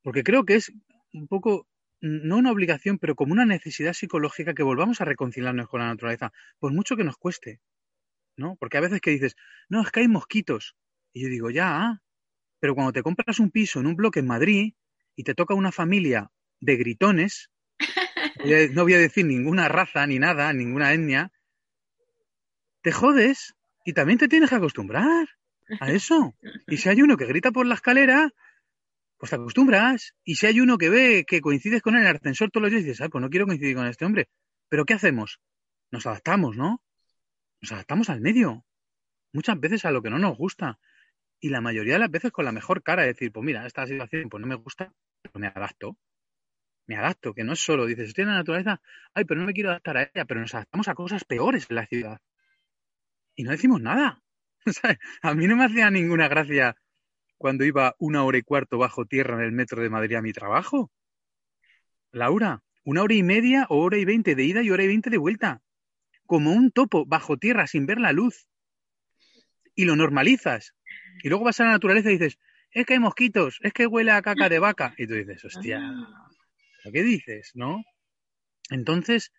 porque 0.05 0.23
creo 0.23 0.45
que 0.45 0.56
es 0.56 0.71
un 1.12 1.27
poco 1.27 1.67
no 2.01 2.37
una 2.37 2.53
obligación, 2.53 2.99
pero 2.99 3.17
como 3.17 3.33
una 3.33 3.47
necesidad 3.47 3.95
psicológica 3.95 4.53
que 4.53 4.62
volvamos 4.62 5.01
a 5.01 5.06
reconciliarnos 5.06 5.69
con 5.69 5.81
la 5.81 5.87
naturaleza, 5.87 6.31
por 6.59 6.73
mucho 6.73 6.97
que 6.97 7.05
nos 7.05 7.17
cueste, 7.17 7.61
¿no? 8.37 8.56
Porque 8.56 8.77
a 8.77 8.83
veces 8.83 9.01
que 9.01 9.11
dices, 9.11 9.35
no, 9.71 9.81
es 9.81 9.91
que 9.91 10.01
hay 10.01 10.09
mosquitos. 10.09 10.77
Y 11.15 11.23
yo 11.23 11.29
digo, 11.31 11.51
ya, 11.51 12.03
pero 12.61 12.75
cuando 12.75 12.93
te 12.93 13.03
compras 13.03 13.41
un 13.41 13.51
piso 13.51 13.81
en 13.81 13.87
un 13.87 13.97
bloque 13.97 14.21
en 14.21 14.27
Madrid 14.27 14.75
y 15.17 15.25
te 15.25 15.34
toca 15.34 15.55
una 15.55 15.73
familia 15.73 16.31
de 16.61 16.77
gritones, 16.77 17.51
no 18.73 18.83
voy 18.83 18.95
a 18.95 18.99
decir 18.99 19.27
ninguna 19.27 19.69
raza, 19.69 20.07
ni 20.07 20.19
nada, 20.19 20.53
ninguna 20.53 20.93
etnia, 20.93 21.33
te 22.83 22.93
jodes 22.93 23.55
y 23.85 23.93
también 23.93 24.19
te 24.19 24.29
tienes 24.29 24.51
que 24.51 24.57
acostumbrar 24.57 25.29
a 25.81 25.91
eso. 25.91 26.35
Y 26.67 26.77
si 26.77 26.89
hay 26.89 27.03
uno 27.03 27.17
que 27.17 27.27
grita 27.27 27.51
por 27.51 27.67
la 27.67 27.75
escalera, 27.75 28.31
pues 29.17 29.31
te 29.31 29.37
acostumbras. 29.37 30.15
Y 30.25 30.37
si 30.37 30.47
hay 30.47 30.61
uno 30.61 30.79
que 30.79 30.91
ve 30.91 31.25
que 31.27 31.41
coincides 31.41 31.83
con 31.83 31.97
él 31.97 32.03
el 32.03 32.17
ascensor 32.17 32.51
todos 32.51 32.63
los 32.63 32.71
días, 32.71 32.85
dices, 32.85 33.01
ah, 33.01 33.09
pues 33.09 33.23
no 33.23 33.31
quiero 33.31 33.47
coincidir 33.47 33.75
con 33.75 33.87
este 33.87 34.05
hombre. 34.05 34.29
Pero 34.69 34.85
¿qué 34.85 34.95
hacemos? 34.95 35.41
Nos 35.91 36.07
adaptamos, 36.07 36.57
¿no? 36.57 36.83
Nos 37.61 37.73
adaptamos 37.73 38.11
al 38.11 38.21
medio. 38.21 38.65
Muchas 39.33 39.59
veces 39.59 39.85
a 39.85 39.91
lo 39.91 40.03
que 40.03 40.11
no 40.11 40.19
nos 40.19 40.37
gusta. 40.37 40.79
Y 41.41 41.49
la 41.49 41.61
mayoría 41.61 41.95
de 41.95 42.01
las 42.01 42.11
veces 42.11 42.33
con 42.33 42.45
la 42.45 42.53
mejor 42.53 42.83
cara, 42.83 43.03
de 43.03 43.09
decir, 43.09 43.33
pues 43.33 43.45
mira, 43.45 43.67
esta 43.67 43.87
situación 43.87 44.29
pues 44.29 44.41
no 44.41 44.47
me 44.47 44.55
gusta, 44.55 44.93
pero 45.23 45.39
me 45.39 45.47
adapto. 45.47 45.97
Me 46.86 46.96
adapto, 46.96 47.32
que 47.32 47.44
no 47.44 47.55
es 47.55 47.60
solo, 47.60 47.86
dices, 47.86 48.08
estoy 48.08 48.22
en 48.22 48.29
la 48.29 48.36
naturaleza, 48.36 48.81
ay, 49.14 49.24
pero 49.24 49.41
no 49.41 49.46
me 49.46 49.55
quiero 49.55 49.70
adaptar 49.70 49.96
a 49.96 50.03
ella, 50.03 50.24
pero 50.26 50.41
nos 50.41 50.55
adaptamos 50.55 50.88
a 50.88 50.94
cosas 50.94 51.24
peores 51.24 51.67
en 51.70 51.76
la 51.76 51.86
ciudad. 51.86 52.20
Y 53.34 53.44
no 53.44 53.53
decimos 53.53 53.81
nada. 53.81 54.22
a 55.22 55.34
mí 55.34 55.46
no 55.46 55.56
me 55.56 55.64
hacía 55.64 55.91
ninguna 55.91 56.29
gracia 56.29 56.76
cuando 57.38 57.64
iba 57.64 57.94
una 57.98 58.24
hora 58.24 58.38
y 58.38 58.43
cuarto 58.43 58.79
bajo 58.79 59.06
tierra 59.06 59.36
en 59.36 59.43
el 59.43 59.53
metro 59.53 59.82
de 59.82 59.91
Madrid 59.91 60.17
a 60.17 60.22
mi 60.22 60.32
trabajo? 60.32 60.91
Laura, 62.12 62.62
una 62.84 63.03
hora 63.03 63.14
y 63.14 63.22
media 63.22 63.67
o 63.69 63.82
hora 63.82 63.98
y 63.98 64.05
veinte 64.05 64.34
de 64.34 64.44
ida 64.44 64.62
y 64.62 64.70
hora 64.70 64.84
y 64.84 64.88
veinte 64.88 65.10
de 65.10 65.19
vuelta. 65.19 65.62
Como 66.26 66.53
un 66.53 66.70
topo 66.70 67.05
bajo 67.06 67.36
tierra 67.36 67.67
sin 67.67 67.86
ver 67.86 67.98
la 67.98 68.12
luz. 68.12 68.46
Y 69.74 69.84
lo 69.84 69.96
normalizas. 69.96 70.74
Y 71.22 71.29
luego 71.29 71.44
vas 71.44 71.60
a 71.60 71.64
la 71.64 71.72
naturaleza 71.72 72.10
y 72.10 72.19
dices, 72.19 72.38
es 72.70 72.86
que 72.86 72.94
hay 72.94 72.98
mosquitos, 73.00 73.58
es 73.62 73.72
que 73.72 73.86
huele 73.86 74.12
a 74.12 74.22
caca 74.22 74.48
de 74.48 74.58
vaca. 74.58 74.94
Y 74.96 75.06
tú 75.06 75.14
dices, 75.14 75.44
hostia, 75.44 75.81
ah. 76.84 76.91
¿qué 76.93 77.03
dices? 77.03 77.53
¿No? 77.55 77.82
Entonces, 78.70 79.32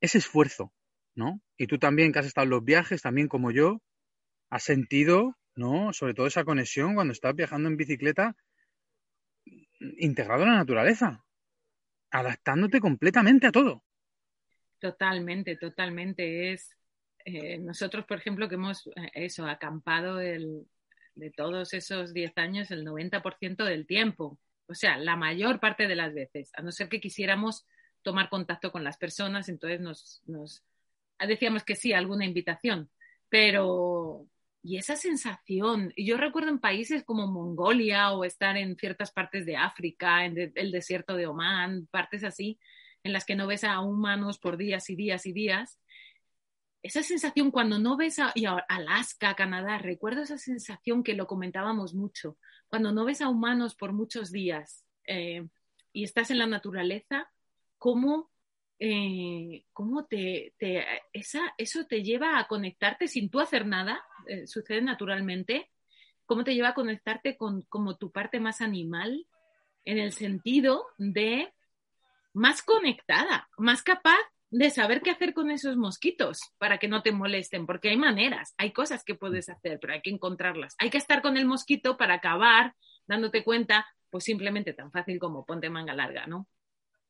ese 0.00 0.18
esfuerzo, 0.18 0.72
¿no? 1.14 1.40
Y 1.56 1.66
tú 1.66 1.78
también, 1.78 2.12
que 2.12 2.20
has 2.20 2.26
estado 2.26 2.44
en 2.44 2.50
los 2.50 2.64
viajes, 2.64 3.02
también 3.02 3.28
como 3.28 3.50
yo, 3.50 3.82
has 4.50 4.62
sentido 4.62 5.36
¿no? 5.56 5.92
Sobre 5.92 6.14
todo 6.14 6.26
esa 6.26 6.44
conexión 6.44 6.94
cuando 6.94 7.12
estás 7.12 7.34
viajando 7.34 7.68
en 7.68 7.76
bicicleta 7.76 8.36
integrado 9.98 10.42
en 10.42 10.50
la 10.50 10.56
naturaleza, 10.56 11.24
adaptándote 12.10 12.80
completamente 12.80 13.46
a 13.46 13.52
todo. 13.52 13.82
Totalmente, 14.78 15.56
totalmente. 15.56 16.52
Es 16.52 16.76
eh, 17.24 17.58
nosotros, 17.58 18.04
por 18.06 18.18
ejemplo, 18.18 18.48
que 18.48 18.54
hemos 18.54 18.86
eh, 18.88 19.10
eso, 19.14 19.46
acampado 19.46 20.20
el, 20.20 20.66
de 21.14 21.30
todos 21.30 21.74
esos 21.74 22.12
10 22.12 22.36
años 22.36 22.70
el 22.70 22.84
90% 22.84 23.64
del 23.64 23.86
tiempo. 23.86 24.38
O 24.68 24.74
sea, 24.74 24.96
la 24.96 25.16
mayor 25.16 25.60
parte 25.60 25.86
de 25.86 25.96
las 25.96 26.12
veces, 26.14 26.50
a 26.54 26.62
no 26.62 26.72
ser 26.72 26.88
que 26.88 27.00
quisiéramos 27.00 27.66
tomar 28.02 28.28
contacto 28.28 28.72
con 28.72 28.84
las 28.84 28.96
personas, 28.96 29.48
entonces 29.48 29.80
nos, 29.80 30.62
decíamos 31.18 31.64
que 31.64 31.76
sí, 31.76 31.92
alguna 31.92 32.24
invitación, 32.24 32.90
pero 33.28 34.26
y 34.62 34.78
esa 34.78 34.96
sensación, 34.96 35.92
yo 35.96 36.16
recuerdo 36.16 36.50
en 36.50 36.58
países 36.58 37.04
como 37.04 37.28
Mongolia 37.28 38.10
o 38.12 38.24
estar 38.24 38.56
en 38.56 38.76
ciertas 38.76 39.12
partes 39.12 39.46
de 39.46 39.56
África, 39.56 40.24
en 40.24 40.52
el 40.56 40.72
desierto 40.72 41.14
de 41.14 41.28
Omán, 41.28 41.86
partes 41.92 42.24
así, 42.24 42.58
en 43.04 43.12
las 43.12 43.24
que 43.24 43.36
no 43.36 43.46
ves 43.46 43.62
a 43.62 43.78
humanos 43.80 44.38
por 44.40 44.56
días 44.56 44.90
y 44.90 44.96
días 44.96 45.24
y 45.26 45.32
días, 45.32 45.78
esa 46.86 47.02
sensación 47.02 47.50
cuando 47.50 47.78
no 47.78 47.96
ves 47.96 48.18
a, 48.20 48.32
Alaska, 48.68 49.34
Canadá, 49.34 49.78
recuerdo 49.78 50.22
esa 50.22 50.38
sensación 50.38 51.02
que 51.02 51.14
lo 51.14 51.26
comentábamos 51.26 51.94
mucho, 51.94 52.36
cuando 52.68 52.92
no 52.92 53.04
ves 53.04 53.20
a 53.20 53.28
humanos 53.28 53.74
por 53.74 53.92
muchos 53.92 54.30
días 54.30 54.84
eh, 55.06 55.46
y 55.92 56.04
estás 56.04 56.30
en 56.30 56.38
la 56.38 56.46
naturaleza, 56.46 57.30
cómo, 57.78 58.30
eh, 58.78 59.64
cómo 59.72 60.06
te, 60.06 60.54
eso 61.12 61.86
te 61.88 62.02
lleva 62.02 62.38
a 62.38 62.46
conectarte 62.48 63.08
sin 63.08 63.30
tú 63.30 63.40
hacer 63.40 63.66
nada, 63.66 64.04
eh, 64.26 64.46
sucede 64.46 64.82
naturalmente, 64.82 65.70
cómo 66.26 66.44
te 66.44 66.54
lleva 66.54 66.70
a 66.70 66.74
conectarte 66.74 67.36
con 67.36 67.62
como 67.62 67.96
tu 67.96 68.10
parte 68.10 68.40
más 68.40 68.60
animal, 68.60 69.26
en 69.84 69.98
el 69.98 70.12
sentido 70.12 70.84
de 70.98 71.52
más 72.34 72.62
conectada, 72.62 73.48
más 73.56 73.82
capaz 73.82 74.18
de 74.50 74.70
saber 74.70 75.02
qué 75.02 75.10
hacer 75.10 75.34
con 75.34 75.50
esos 75.50 75.76
mosquitos 75.76 76.38
para 76.58 76.78
que 76.78 76.88
no 76.88 77.02
te 77.02 77.12
molesten, 77.12 77.66
porque 77.66 77.90
hay 77.90 77.96
maneras, 77.96 78.54
hay 78.58 78.72
cosas 78.72 79.02
que 79.04 79.14
puedes 79.14 79.48
hacer, 79.48 79.78
pero 79.80 79.94
hay 79.94 80.02
que 80.02 80.10
encontrarlas. 80.10 80.74
Hay 80.78 80.90
que 80.90 80.98
estar 80.98 81.22
con 81.22 81.36
el 81.36 81.46
mosquito 81.46 81.96
para 81.96 82.14
acabar 82.14 82.74
dándote 83.06 83.44
cuenta, 83.44 83.86
pues 84.10 84.24
simplemente 84.24 84.72
tan 84.72 84.90
fácil 84.92 85.18
como 85.18 85.44
ponte 85.44 85.70
manga 85.70 85.94
larga, 85.94 86.26
¿no? 86.26 86.48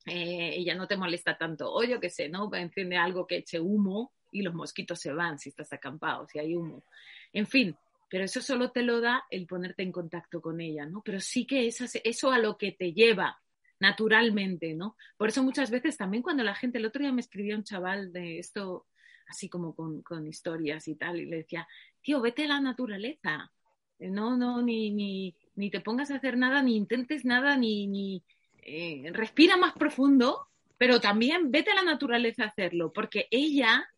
Eh, 0.07 0.57
y 0.59 0.65
ya 0.65 0.75
no 0.75 0.87
te 0.87 0.97
molesta 0.97 1.37
tanto, 1.37 1.73
o 1.73 1.83
yo 1.83 2.01
qué 2.01 2.11
sé, 2.11 2.29
¿no? 2.29 2.53
Enciende 2.55 2.97
algo 2.97 3.27
que 3.27 3.39
eche 3.39 3.61
humo 3.61 4.13
y 4.31 4.43
los 4.43 4.55
mosquitos 4.55 5.01
se 5.01 5.13
van 5.13 5.39
si 5.39 5.49
estás 5.49 5.73
acampado, 5.73 6.27
si 6.29 6.39
hay 6.39 6.55
humo. 6.55 6.85
En 7.33 7.47
fin, 7.47 7.77
pero 8.09 8.25
eso 8.25 8.41
solo 8.41 8.71
te 8.71 8.83
lo 8.83 9.01
da 9.01 9.25
el 9.31 9.47
ponerte 9.47 9.83
en 9.83 9.93
contacto 9.93 10.41
con 10.41 10.61
ella, 10.61 10.87
¿no? 10.87 11.03
Pero 11.05 11.21
sí 11.21 11.47
que 11.47 11.67
es 11.67 11.81
eso 12.05 12.31
a 12.31 12.39
lo 12.39 12.57
que 12.57 12.73
te 12.73 12.93
lleva 12.93 13.41
naturalmente, 13.79 14.75
¿no? 14.75 14.97
Por 15.17 15.29
eso 15.29 15.43
muchas 15.43 15.71
veces 15.71 15.97
también 15.97 16.23
cuando 16.23 16.43
la 16.43 16.55
gente, 16.55 16.79
el 16.79 16.87
otro 16.87 17.03
día 17.03 17.13
me 17.13 17.21
escribía 17.21 17.57
un 17.57 17.65
chaval 17.65 18.13
de 18.13 18.39
esto, 18.39 18.87
así 19.29 19.49
como 19.49 19.75
con, 19.75 20.27
historias 20.27 20.89
y 20.89 20.95
tal, 20.95 21.21
y 21.21 21.27
le 21.27 21.39
decía, 21.39 21.67
tío, 22.03 22.21
vete 22.21 22.45
a 22.45 22.49
la 22.49 22.61
naturaleza, 22.61 23.51
no, 23.99 24.37
no, 24.37 24.63
ni, 24.63 24.91
ni, 24.91 25.35
ni 25.55 25.71
te 25.71 25.81
pongas 25.81 26.11
a 26.11 26.17
hacer 26.17 26.37
nada, 26.37 26.63
ni 26.63 26.77
intentes 26.77 27.25
nada, 27.25 27.57
ni, 27.57 27.87
ni 27.87 28.23
eh, 28.63 29.11
respira 29.13 29.57
más 29.57 29.73
profundo, 29.73 30.49
pero 30.79 31.01
también 31.01 31.51
vete 31.51 31.71
a 31.71 31.77
la 31.77 31.83
naturaleza 31.83 32.45
a 32.45 32.49
hacerlo, 32.49 32.93
porque 32.93 33.27
ella, 33.31 33.89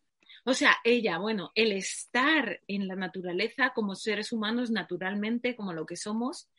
o 0.45 0.53
sea, 0.53 0.77
ella, 0.83 1.17
bueno, 1.17 1.51
el 1.55 1.73
estar 1.73 2.61
en 2.67 2.87
la 2.87 2.95
naturaleza 2.95 3.71
como 3.73 3.95
seres 3.95 4.31
humanos 4.31 4.71
naturalmente, 4.71 5.55
como 5.55 5.73
lo 5.73 5.85
que 5.85 5.97
somos, 5.97 6.49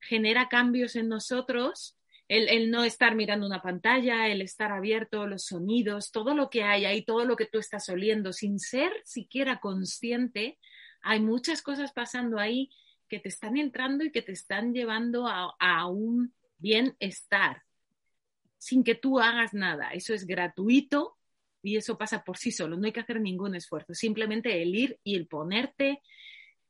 genera 0.00 0.48
cambios 0.48 0.96
en 0.96 1.08
nosotros 1.08 1.96
el, 2.28 2.70
no 2.70 2.84
estar 2.84 3.14
mirando 3.14 3.46
una 3.46 3.60
pantalla, 3.60 4.28
el 4.28 4.40
estar 4.40 4.72
abierto, 4.72 5.26
los 5.26 5.44
sonidos, 5.44 6.10
todo 6.10 6.34
lo 6.34 6.48
que 6.48 6.62
hay 6.62 6.84
ahí, 6.84 7.04
todo 7.04 7.24
lo 7.24 7.36
que 7.36 7.46
tú 7.46 7.58
estás 7.58 7.88
oliendo, 7.88 8.32
sin 8.32 8.58
ser 8.58 8.92
siquiera 9.04 9.60
consciente, 9.60 10.58
hay 11.02 11.20
muchas 11.20 11.60
cosas 11.60 11.92
pasando 11.92 12.38
ahí 12.38 12.70
que 13.08 13.20
te 13.20 13.28
están 13.28 13.56
entrando 13.58 14.04
y 14.04 14.10
que 14.10 14.22
te 14.22 14.32
están 14.32 14.72
llevando 14.72 15.26
a, 15.26 15.54
a 15.58 15.86
un 15.86 16.32
bienestar, 16.56 17.62
sin 18.56 18.82
que 18.82 18.94
tú 18.94 19.20
hagas 19.20 19.52
nada. 19.52 19.90
Eso 19.90 20.14
es 20.14 20.26
gratuito 20.26 21.18
y 21.62 21.76
eso 21.76 21.98
pasa 21.98 22.24
por 22.24 22.38
sí 22.38 22.52
solo, 22.52 22.76
no 22.76 22.86
hay 22.86 22.92
que 22.92 23.00
hacer 23.00 23.20
ningún 23.20 23.54
esfuerzo, 23.54 23.94
simplemente 23.94 24.62
el 24.62 24.74
ir 24.74 24.98
y 25.02 25.16
el 25.16 25.26
ponerte 25.26 26.02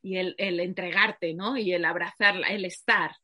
y 0.02 0.16
el, 0.16 0.34
el 0.38 0.60
entregarte, 0.60 1.34
¿no? 1.34 1.56
Y 1.56 1.72
el 1.72 1.84
abrazarla, 1.84 2.48
el 2.48 2.64
estar, 2.64 3.16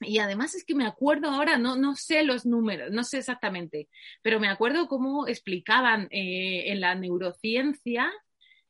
y 0.00 0.18
además 0.18 0.54
es 0.54 0.64
que 0.64 0.74
me 0.74 0.86
acuerdo 0.86 1.28
ahora, 1.28 1.58
no, 1.58 1.76
no 1.76 1.94
sé 1.94 2.24
los 2.24 2.46
números, 2.46 2.90
no 2.90 3.04
sé 3.04 3.18
exactamente, 3.18 3.88
pero 4.22 4.40
me 4.40 4.48
acuerdo 4.48 4.88
cómo 4.88 5.28
explicaban 5.28 6.08
eh, 6.10 6.72
en 6.72 6.80
la 6.80 6.94
neurociencia 6.94 8.12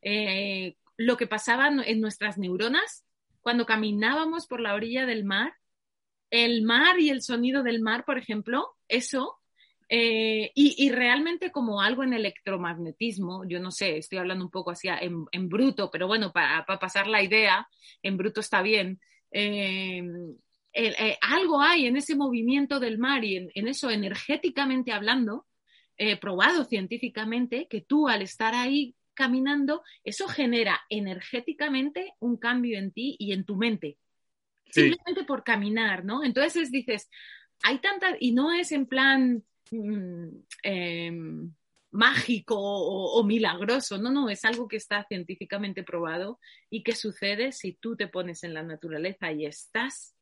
eh, 0.03 0.77
lo 0.97 1.17
que 1.17 1.27
pasaba 1.27 1.69
en 1.69 2.01
nuestras 2.01 2.39
neuronas 2.39 3.05
cuando 3.41 3.67
caminábamos 3.67 4.47
por 4.47 4.61
la 4.61 4.75
orilla 4.75 5.07
del 5.07 5.25
mar. 5.25 5.55
El 6.31 6.63
mar 6.63 6.99
y 6.99 7.11
el 7.11 7.23
sonido 7.23 7.63
del 7.63 7.81
mar, 7.81 8.05
por 8.05 8.19
ejemplo, 8.19 8.75
eso, 8.89 9.41
eh, 9.89 10.51
y, 10.55 10.91
realmente 10.91 11.53
como 11.53 11.81
algo 11.81 12.03
en 12.03 12.15
electromagnetismo, 12.15 13.45
yo 13.47 13.61
no 13.61 13.71
sé, 13.71 13.99
estoy 13.99 14.19
hablando 14.19 14.45
un 14.45 14.51
poco 14.51 14.71
así 14.71 14.89
en, 14.89 15.49
bruto, 15.49 15.91
pero 15.91 16.07
bueno, 16.07 16.33
para, 16.33 16.65
pasar 16.65 17.07
la 17.07 17.23
idea, 17.23 17.69
en 18.03 18.17
bruto 18.17 18.41
está 18.41 18.63
bien. 18.63 19.01
Algo 21.21 21.61
hay 21.61 21.87
en 21.87 21.97
ese 21.97 22.17
movimiento 22.17 22.81
del 22.81 22.99
mar 22.99 23.25
y 23.25 23.49
en, 23.55 23.69
eso 23.69 23.91
energéticamente 23.91 24.93
hablando, 24.93 25.47
eh, 25.97 26.17
probado 26.17 26.65
científicamente, 26.65 27.69
que 27.69 27.81
tú 27.81 28.09
al 28.09 28.23
estar 28.23 28.55
ahí 28.55 28.95
caminando, 29.15 29.83
eso 30.03 30.27
genera 30.27 30.81
energéticamente 30.89 32.15
un 32.19 32.37
cambio 32.37 32.79
en 32.79 32.91
ti 32.93 33.17
y 33.19 33.33
en 33.33 33.45
tu 33.45 33.57
mente. 33.57 33.97
Simplemente 34.71 35.23
por 35.25 35.45
caminar, 35.45 36.05
¿no? 36.05 36.25
Entonces 36.25 36.73
dices, 36.73 37.09
hay 37.63 37.79
tantas, 37.79 38.17
y 38.19 38.33
no 38.33 38.53
es 38.53 38.73
en 38.73 38.87
plan 38.87 39.45
mm, 39.71 40.29
em, 40.65 41.55
mágico 41.93 42.57
o, 42.59 43.23
milagroso, 43.23 43.99
no, 43.99 44.11
no, 44.11 44.29
es 44.29 44.45
algo 44.45 44.67
que 44.67 44.77
está 44.77 45.05
científicamente 45.05 45.85
probado 45.85 46.41
y 46.69 46.83
que 46.83 46.97
sucede 46.97 47.53
si 47.53 47.75
tú 47.75 47.95
te 47.95 48.09
pones 48.09 48.43
en 48.43 48.53
la 48.53 48.65
naturaleza 48.65 49.31
y 49.31 49.47
estás 49.47 50.14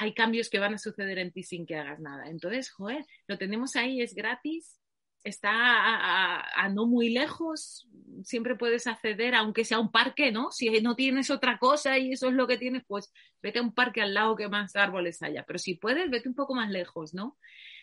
hay 0.00 0.14
cambios 0.14 0.48
que 0.48 0.58
van 0.58 0.74
a 0.74 0.78
suceder 0.78 1.18
en 1.18 1.32
ti 1.32 1.42
sin 1.42 1.66
que 1.66 1.76
hagas 1.76 2.00
nada. 2.00 2.28
Entonces, 2.28 2.70
joder, 2.70 3.04
lo 3.26 3.36
tenemos 3.36 3.76
ahí, 3.76 4.00
es 4.00 4.14
gratis, 4.14 4.78
está 5.24 5.50
a, 5.52 6.68
no 6.68 6.86
muy 6.86 7.10
lejos, 7.10 7.88
siempre 8.22 8.56
puedes 8.56 8.86
acceder, 8.86 9.34
aunque 9.34 9.64
sea 9.64 9.80
un 9.80 9.90
parque, 9.90 10.30
¿no? 10.30 10.50
Si 10.52 10.68
no 10.80 10.94
tienes 10.94 11.30
otra 11.30 11.58
cosa 11.58 11.98
y 11.98 12.12
eso 12.12 12.28
es 12.28 12.34
lo 12.34 12.46
que 12.46 12.58
tienes, 12.58 12.84
pues 12.86 13.12
vete 13.42 13.58
a 13.58 13.62
un 13.62 13.74
parque 13.74 14.00
al 14.00 14.14
lado 14.14 14.36
que 14.36 14.48
más 14.48 14.76
árboles 14.76 15.22
haya. 15.22 15.44
Pero 15.44 15.58
si 15.58 15.74
puedes, 15.74 16.10
vete 16.10 16.28
un 16.28 16.34
poco 16.34 16.54
más 16.54 16.70
lejos, 16.70 17.14
¿no? 17.14 17.36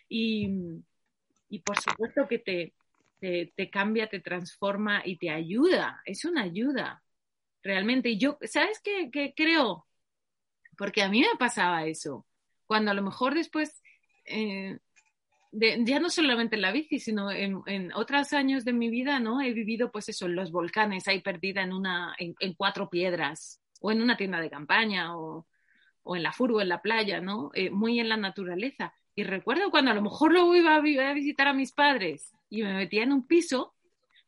Y, 0.07 0.49
por 1.63 1.79
supuesto 1.79 2.27
que 2.27 2.39
te, 2.39 2.73
te, 3.19 3.69
cambia, 3.69 4.09
te 4.09 4.19
transforma 4.19 5.01
y 5.05 5.17
te 5.17 5.29
ayuda, 5.29 6.01
es 6.05 6.25
una 6.25 6.43
ayuda, 6.43 7.03
realmente. 7.63 8.09
Y 8.09 8.17
yo, 8.17 8.37
¿sabes 8.43 8.79
qué, 8.83 9.09
qué 9.11 9.33
creo? 9.35 9.84
Porque 10.77 11.01
a 11.03 11.09
mí 11.09 11.21
me 11.21 11.37
pasaba 11.37 11.85
eso, 11.85 12.25
cuando 12.65 12.91
a 12.91 12.93
lo 12.93 13.03
mejor 13.03 13.33
después, 13.35 13.81
eh, 14.25 14.77
ya 15.51 15.99
no 15.99 16.09
solamente 16.09 16.55
en 16.55 16.61
la 16.61 16.71
bici, 16.71 16.99
sino 16.99 17.31
en, 17.31 17.93
otros 17.93 18.33
años 18.33 18.65
de 18.65 18.73
mi 18.73 18.89
vida, 18.89 19.19
¿no? 19.19 19.41
He 19.41 19.53
vivido 19.53 19.91
pues 19.91 20.09
eso, 20.09 20.25
en 20.25 20.35
los 20.35 20.51
volcanes, 20.51 21.07
ahí 21.07 21.21
perdida 21.21 21.61
en, 21.61 21.73
una, 21.73 22.15
en, 22.17 22.53
cuatro 22.53 22.89
piedras, 22.89 23.61
o 23.79 23.91
en 23.91 24.01
una 24.01 24.17
tienda 24.17 24.39
de 24.39 24.49
campaña, 24.49 25.17
o, 25.17 25.47
en 26.07 26.23
la 26.23 26.31
furgo, 26.31 26.61
en 26.61 26.69
la 26.69 26.81
playa, 26.81 27.21
¿no? 27.21 27.51
Eh, 27.53 27.69
muy 27.69 27.99
en 27.99 28.09
la 28.09 28.17
naturaleza. 28.17 28.93
Y 29.15 29.23
recuerdo 29.23 29.71
cuando 29.71 29.91
a 29.91 29.95
lo 29.95 30.01
mejor 30.01 30.33
luego 30.33 30.55
iba 30.55 30.75
a 30.75 31.13
visitar 31.13 31.47
a 31.47 31.53
mis 31.53 31.71
padres 31.71 32.33
y 32.49 32.63
me 32.63 32.73
metía 32.73 33.03
en 33.03 33.13
un 33.13 33.25
piso, 33.25 33.73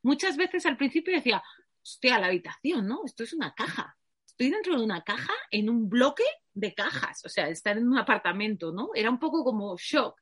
muchas 0.01 0.38
veces 0.38 0.66
al 0.66 0.77
principio 0.77 1.13
decía, 1.13 1.44
hostia, 1.84 2.20
la 2.20 2.27
habitación, 2.27 2.88
¿no? 2.88 3.01
Esto 3.06 3.24
es 3.24 3.34
una 3.34 3.54
caja 3.54 3.97
estoy 4.38 4.51
dentro 4.51 4.77
de 4.77 4.84
una 4.84 5.01
caja 5.01 5.34
en 5.50 5.67
un 5.67 5.89
bloque 5.89 6.24
de 6.53 6.75
cajas, 6.75 7.25
o 7.25 7.29
sea, 7.29 7.50
estar 7.50 7.75
en 7.75 7.88
un 7.88 7.98
apartamento, 7.98 8.72
¿no? 8.72 8.89
Era 8.94 9.10
un 9.10 9.17
poco 9.17 9.44
como 9.44 9.75
shock. 9.79 10.22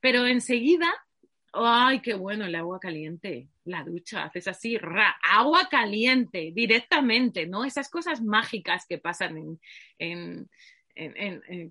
Pero 0.00 0.26
enseguida, 0.26 0.90
ay, 1.52 2.00
qué 2.00 2.14
bueno 2.14 2.46
el 2.46 2.54
agua 2.54 2.80
caliente, 2.80 3.50
la 3.64 3.84
ducha, 3.84 4.24
haces 4.24 4.48
así, 4.48 4.78
ra, 4.78 5.16
agua 5.22 5.68
caliente, 5.70 6.50
directamente, 6.54 7.46
¿no? 7.46 7.66
Esas 7.66 7.90
cosas 7.90 8.22
mágicas 8.22 8.86
que 8.88 8.96
pasan 8.96 9.58
en, 9.98 10.48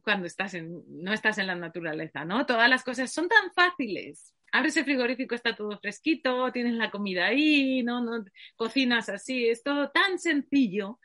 cuando 0.03 0.27
estás 0.27 0.53
en, 0.53 0.83
no 0.88 1.13
estás 1.13 1.39
en 1.39 1.47
la 1.47 1.55
naturaleza, 1.55 2.25
¿no? 2.25 2.45
Todas 2.45 2.69
las 2.69 2.83
cosas 2.83 3.11
son 3.11 3.27
tan 3.27 3.51
fáciles. 3.53 4.35
Abres 4.51 4.77
el 4.77 4.83
frigorífico, 4.83 5.33
está 5.33 5.55
todo 5.55 5.79
fresquito, 5.79 6.51
tienes 6.51 6.73
la 6.73 6.91
comida 6.91 7.25
ahí, 7.25 7.81
¿no? 7.83 8.03
no 8.03 8.23
cocinas 8.55 9.09
así, 9.09 9.47
es 9.47 9.63
todo 9.63 9.89
tan 9.89 10.19
sencillo 10.19 11.00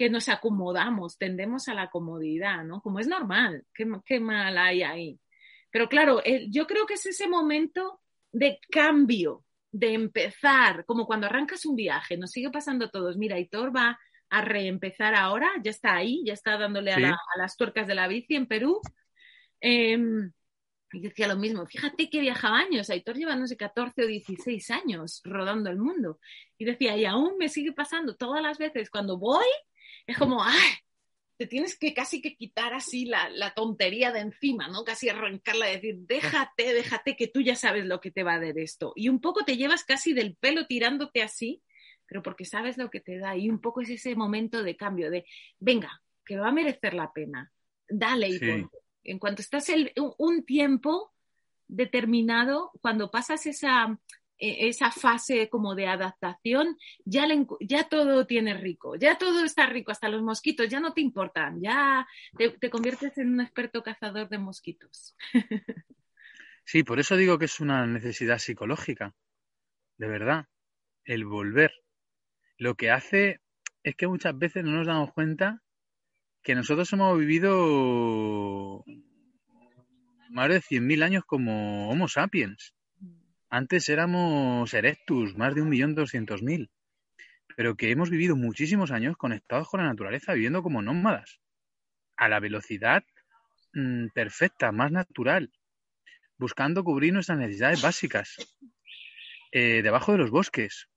que 0.00 0.08
nos 0.08 0.30
acomodamos, 0.30 1.18
tendemos 1.18 1.68
a 1.68 1.74
la 1.74 1.90
comodidad, 1.90 2.64
¿no? 2.64 2.80
Como 2.80 3.00
es 3.00 3.06
normal, 3.06 3.66
qué, 3.74 4.18
mal 4.18 4.56
hay 4.56 4.82
ahí. 4.82 5.20
Pero 5.70 5.90
claro, 5.90 6.22
yo 6.48 6.66
creo 6.66 6.86
que 6.86 6.94
es 6.94 7.04
ese 7.04 7.28
momento 7.28 8.00
de 8.32 8.58
cambio, 8.70 9.44
de 9.70 9.92
empezar, 9.92 10.86
como 10.86 11.04
cuando 11.04 11.26
arrancas 11.26 11.66
un 11.66 11.76
viaje, 11.76 12.16
nos 12.16 12.30
sigue 12.30 12.48
pasando 12.48 12.86
a 12.86 12.90
todos. 12.90 13.18
Mira, 13.18 13.38
Hitor 13.38 13.76
va 13.76 13.98
a 14.30 14.40
reempezar 14.40 15.14
ahora, 15.14 15.50
ya 15.62 15.70
está 15.70 15.96
ahí, 15.96 16.22
ya 16.24 16.32
está 16.32 16.56
dándole 16.56 16.92
a, 16.92 17.18
las 17.36 17.58
tuercas 17.58 17.86
de 17.86 17.94
la 17.94 18.08
bici 18.08 18.36
en 18.36 18.46
Perú. 18.46 18.80
Em, 19.60 20.32
y 20.94 21.00
decía 21.02 21.28
lo 21.28 21.36
mismo, 21.36 21.66
fíjate 21.66 22.08
que 22.08 22.20
viajaba 22.20 22.56
años, 22.56 22.88
Aitor 22.88 23.16
lleva 23.16 23.36
no 23.36 23.46
sé 23.46 23.58
14 23.58 24.02
o 24.02 24.06
16 24.06 24.70
años 24.70 25.20
rodando 25.24 25.68
el 25.68 25.76
mundo. 25.76 26.20
Y 26.56 26.64
decía, 26.64 26.96
y 26.96 27.04
aún 27.04 27.36
me 27.36 27.50
sigue 27.50 27.74
pasando 27.74 28.16
todas 28.16 28.42
las 28.42 28.56
veces 28.56 28.88
cuando 28.88 29.18
voy, 29.18 29.44
es 30.10 30.18
como, 30.18 30.42
¡ay! 30.42 30.70
Te 31.36 31.46
tienes 31.46 31.78
que 31.78 31.94
casi 31.94 32.20
que 32.20 32.36
quitar 32.36 32.74
así 32.74 33.06
la, 33.06 33.30
la 33.30 33.54
tontería 33.54 34.12
de 34.12 34.20
encima, 34.20 34.68
¿no? 34.68 34.84
Casi 34.84 35.08
arrancarla 35.08 35.70
y 35.70 35.76
decir, 35.76 35.96
déjate, 36.00 36.74
déjate 36.74 37.16
que 37.16 37.28
tú 37.28 37.40
ya 37.40 37.56
sabes 37.56 37.86
lo 37.86 38.00
que 38.00 38.10
te 38.10 38.22
va 38.22 38.34
a 38.34 38.40
dar 38.40 38.58
esto. 38.58 38.92
Y 38.94 39.08
un 39.08 39.20
poco 39.20 39.44
te 39.44 39.56
llevas 39.56 39.84
casi 39.84 40.12
del 40.12 40.36
pelo 40.36 40.66
tirándote 40.66 41.22
así, 41.22 41.62
pero 42.06 42.22
porque 42.22 42.44
sabes 42.44 42.76
lo 42.76 42.90
que 42.90 43.00
te 43.00 43.18
da. 43.18 43.36
Y 43.36 43.48
un 43.48 43.60
poco 43.60 43.80
es 43.80 43.88
ese 43.88 44.14
momento 44.14 44.62
de 44.62 44.76
cambio, 44.76 45.10
de, 45.10 45.24
venga, 45.58 46.02
que 46.26 46.36
va 46.36 46.48
a 46.48 46.52
merecer 46.52 46.92
la 46.92 47.10
pena, 47.10 47.50
dale 47.88 48.28
y 48.28 48.38
ponte 48.38 48.80
en 49.04 49.18
cuanto 49.18 49.42
estás 49.42 49.70
un 50.18 50.44
tiempo 50.44 51.12
determinado, 51.68 52.72
cuando 52.80 53.10
pasas 53.10 53.46
esa, 53.46 53.98
esa 54.40 54.90
fase 54.90 55.48
como 55.48 55.74
de 55.74 55.86
adaptación, 55.86 56.76
ya, 57.04 57.26
ya 57.60 57.88
todo 57.88 58.26
tiene 58.26 58.54
rico, 58.54 58.96
ya 58.96 59.18
todo 59.18 59.44
está 59.44 59.66
rico, 59.66 59.92
hasta 59.92 60.08
los 60.08 60.22
mosquitos 60.22 60.68
ya 60.68 60.80
no 60.80 60.94
te 60.94 61.02
importan, 61.02 61.60
ya 61.60 62.06
te, 62.36 62.70
conviertes 62.70 63.16
en 63.18 63.34
un 63.34 63.40
experto 63.42 63.82
cazador 63.82 64.28
de 64.28 64.38
mosquitos. 64.38 65.16
Sí, 66.62 66.84
por 66.84 67.00
eso 67.00 67.16
digo 67.16 67.36
que 67.36 67.46
es 67.46 67.58
una 67.58 67.84
necesidad 67.84 68.38
psicológica, 68.38 69.12
de 69.96 70.06
verdad, 70.06 70.46
el 71.04 71.24
volver. 71.24 71.72
Lo 72.58 72.76
que 72.76 72.92
hace 72.92 73.40
es 73.82 73.96
que 73.96 74.06
muchas 74.06 74.38
veces 74.38 74.62
no 74.62 74.70
nos 74.70 74.86
damos 74.86 75.12
cuenta 75.12 75.62
que 76.44 76.54
nosotros 76.54 76.92
hemos 76.92 77.18
vivido 77.18 78.84
más 80.30 80.48
de 80.48 80.60
100.000 80.60 81.02
años 81.02 81.24
como 81.26 81.90
Homo 81.90 82.06
sapiens. 82.06 82.72
Antes 83.50 83.88
éramos 83.88 84.72
Erectus, 84.72 85.36
más 85.36 85.56
de 85.56 85.62
1.200.000. 85.62 86.70
Pero 87.56 87.76
que 87.76 87.90
hemos 87.90 88.08
vivido 88.08 88.36
muchísimos 88.36 88.92
años 88.92 89.16
conectados 89.16 89.68
con 89.68 89.80
la 89.80 89.88
naturaleza, 89.88 90.34
viviendo 90.34 90.62
como 90.62 90.82
nómadas, 90.82 91.40
a 92.16 92.28
la 92.28 92.38
velocidad 92.38 93.02
mm, 93.74 94.08
perfecta, 94.14 94.70
más 94.70 94.92
natural, 94.92 95.50
buscando 96.38 96.84
cubrir 96.84 97.12
nuestras 97.12 97.38
necesidades 97.38 97.82
básicas, 97.82 98.36
eh, 99.50 99.82
debajo 99.82 100.12
de 100.12 100.18
los 100.18 100.30
bosques, 100.30 100.88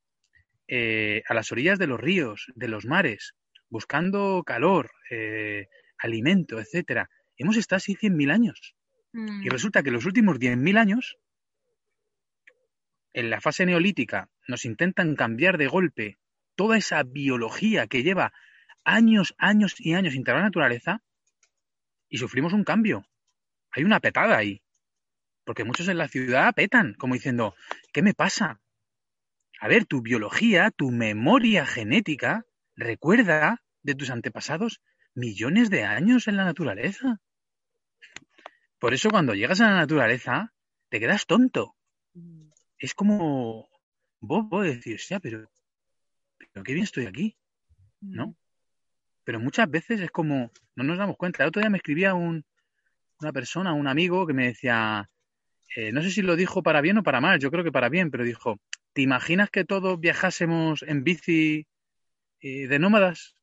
eh, 0.67 1.23
a 1.27 1.33
las 1.33 1.51
orillas 1.51 1.79
de 1.79 1.87
los 1.87 1.99
ríos, 1.99 2.45
de 2.55 2.67
los 2.67 2.85
mares, 2.85 3.33
buscando 3.67 4.43
calor, 4.45 4.91
eh, 5.09 5.69
alimento, 5.97 6.59
etcétera. 6.59 7.09
Hemos 7.35 7.57
estado 7.57 7.77
así 7.77 7.95
100.000 7.95 8.31
años. 8.31 8.75
Y 9.11 9.17
mm. 9.19 9.49
resulta 9.49 9.81
que 9.81 9.91
los 9.91 10.05
últimos 10.05 10.39
10.000 10.39 10.77
años, 10.77 11.17
en 13.13 13.29
la 13.29 13.41
fase 13.41 13.65
neolítica, 13.65 14.29
nos 14.47 14.65
intentan 14.65 15.15
cambiar 15.15 15.57
de 15.57 15.67
golpe 15.67 16.17
toda 16.55 16.77
esa 16.77 17.03
biología 17.03 17.87
que 17.87 18.03
lleva 18.03 18.33
años, 18.83 19.33
años 19.37 19.75
y 19.79 19.93
años 19.93 20.15
integrada 20.15 20.43
la 20.43 20.47
naturaleza 20.49 21.01
y 22.09 22.17
sufrimos 22.17 22.53
un 22.53 22.63
cambio. 22.63 23.07
Hay 23.71 23.83
una 23.83 23.99
petada 23.99 24.37
ahí. 24.37 24.61
Porque 25.45 25.63
muchos 25.63 25.87
en 25.87 25.97
la 25.97 26.07
ciudad 26.07 26.53
petan, 26.53 26.93
como 26.93 27.15
diciendo, 27.15 27.55
¿qué 27.91 28.01
me 28.01 28.13
pasa? 28.13 28.61
A 29.59 29.67
ver, 29.67 29.85
tu 29.85 30.01
biología, 30.01 30.71
tu 30.71 30.91
memoria 30.91 31.65
genética, 31.65 32.45
recuerda 32.75 33.63
de 33.81 33.95
tus 33.95 34.09
antepasados 34.09 34.81
millones 35.13 35.69
de 35.69 35.83
años 35.83 36.27
en 36.27 36.37
la 36.37 36.45
naturaleza. 36.45 37.19
Por 38.79 38.93
eso 38.93 39.09
cuando 39.09 39.33
llegas 39.33 39.61
a 39.61 39.69
la 39.69 39.75
naturaleza, 39.75 40.53
te 40.89 40.99
quedas 40.99 41.25
tonto. 41.25 41.75
Mm. 42.83 42.85
Es 42.85 42.93
como 42.93 43.69
vos 44.19 44.45
puedes 44.49 44.75
decir, 44.75 44.99
ya, 44.99 45.19
pero, 45.19 45.49
pero 46.51 46.63
qué 46.63 46.73
bien 46.73 46.83
estoy 46.83 47.05
aquí, 47.05 47.37
¿no? 48.01 48.27
Mm. 48.27 48.35
Pero 49.23 49.39
muchas 49.39 49.69
veces 49.69 50.01
es 50.01 50.11
como, 50.11 50.51
no 50.75 50.83
nos 50.83 50.97
damos 50.97 51.15
cuenta. 51.15 51.43
El 51.43 51.49
otro 51.49 51.61
día 51.61 51.69
me 51.69 51.77
escribía 51.77 52.13
un, 52.13 52.45
una 53.21 53.31
persona, 53.31 53.73
un 53.73 53.87
amigo, 53.87 54.27
que 54.27 54.33
me 54.33 54.47
decía, 54.47 55.09
eh, 55.75 55.93
no 55.93 56.01
sé 56.01 56.11
si 56.11 56.21
lo 56.21 56.35
dijo 56.35 56.61
para 56.61 56.81
bien 56.81 56.97
o 56.97 57.03
para 57.03 57.21
mal, 57.21 57.39
yo 57.39 57.49
creo 57.49 57.63
que 57.63 57.71
para 57.71 57.87
bien, 57.87 58.11
pero 58.11 58.25
dijo, 58.25 58.59
¿te 58.91 59.01
imaginas 59.01 59.49
que 59.49 59.63
todos 59.63 59.97
viajásemos 59.99 60.83
en 60.83 61.05
bici 61.05 61.67
eh, 62.41 62.67
de 62.67 62.79
nómadas? 62.79 63.37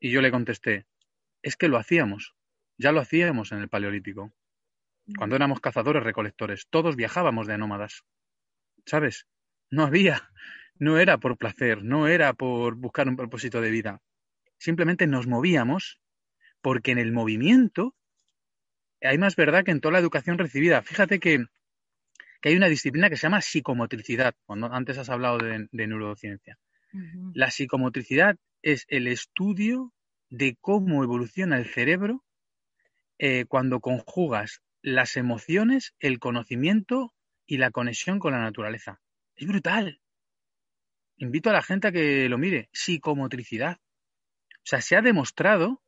Y 0.00 0.10
yo 0.10 0.20
le 0.20 0.32
contesté, 0.32 0.84
es 1.42 1.56
que 1.56 1.68
lo 1.68 1.78
hacíamos, 1.78 2.34
ya 2.76 2.90
lo 2.90 2.98
hacíamos 2.98 3.52
en 3.52 3.58
el 3.58 3.68
Paleolítico. 3.68 4.32
Cuando 5.16 5.36
éramos 5.36 5.60
cazadores 5.60 6.02
recolectores, 6.02 6.66
todos 6.70 6.96
viajábamos 6.96 7.46
de 7.46 7.56
nómadas. 7.56 8.04
¿Sabes? 8.86 9.26
No 9.70 9.84
había, 9.84 10.30
no 10.78 10.98
era 10.98 11.18
por 11.18 11.38
placer, 11.38 11.82
no 11.82 12.08
era 12.08 12.32
por 12.34 12.74
buscar 12.74 13.08
un 13.08 13.16
propósito 13.16 13.60
de 13.60 13.70
vida. 13.70 14.02
Simplemente 14.58 15.06
nos 15.06 15.26
movíamos 15.26 16.00
porque 16.60 16.92
en 16.92 16.98
el 16.98 17.12
movimiento 17.12 17.94
hay 19.00 19.18
más 19.18 19.36
verdad 19.36 19.64
que 19.64 19.72
en 19.72 19.80
toda 19.80 19.92
la 19.92 19.98
educación 19.98 20.38
recibida. 20.38 20.82
Fíjate 20.82 21.18
que, 21.18 21.44
hay 22.44 22.56
una 22.56 22.68
disciplina 22.68 23.08
que 23.08 23.16
se 23.16 23.22
llama 23.22 23.40
psicomotricidad, 23.40 24.34
cuando 24.44 24.72
antes 24.72 24.98
has 24.98 25.08
hablado 25.08 25.38
de, 25.38 25.68
neurociencia. 25.70 26.58
La 27.34 27.50
psicomotricidad 27.50 28.36
es 28.62 28.84
el 28.88 29.06
estudio 29.06 29.92
de 30.28 30.56
cómo 30.60 31.04
evoluciona 31.04 31.58
el 31.58 31.66
cerebro 31.66 32.24
eh, 33.18 33.44
cuando 33.46 33.80
conjugas 33.80 34.60
las 34.82 35.16
emociones, 35.16 35.94
el 36.00 36.18
conocimiento 36.18 37.14
y 37.46 37.58
la 37.58 37.70
conexión 37.70 38.18
con 38.18 38.32
la 38.32 38.40
naturaleza. 38.40 39.00
Es 39.36 39.46
brutal. 39.46 40.00
Invito 41.16 41.50
a 41.50 41.52
la 41.52 41.62
gente 41.62 41.88
a 41.88 41.92
que 41.92 42.28
lo 42.28 42.38
mire. 42.38 42.68
Psicomotricidad. 42.72 43.78
O 44.50 44.64
sea, 44.64 44.80
se 44.80 44.96
ha 44.96 45.02
demostrado 45.02 45.82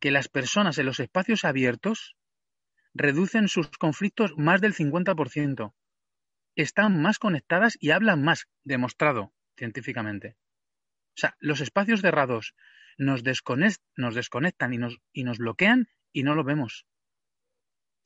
que 0.00 0.10
las 0.10 0.28
personas 0.28 0.78
en 0.78 0.86
los 0.86 1.00
espacios 1.00 1.44
abiertos 1.44 2.16
reducen 2.94 3.48
sus 3.48 3.68
conflictos 3.70 4.32
más 4.36 4.60
del 4.60 4.74
50%. 4.74 5.74
Están 6.54 7.02
más 7.02 7.18
conectadas 7.18 7.76
y 7.80 7.90
hablan 7.90 8.22
más, 8.22 8.48
demostrado 8.64 9.34
científicamente. 9.56 10.36
O 11.16 11.18
sea, 11.18 11.36
los 11.40 11.60
espacios 11.60 12.00
cerrados 12.00 12.54
nos, 12.98 13.22
nos 13.96 14.14
desconectan 14.14 14.74
y 14.74 14.78
nos, 14.78 14.98
y 15.12 15.24
nos 15.24 15.38
bloquean 15.38 15.88
y 16.12 16.22
no 16.22 16.34
lo 16.34 16.44
vemos. 16.44 16.86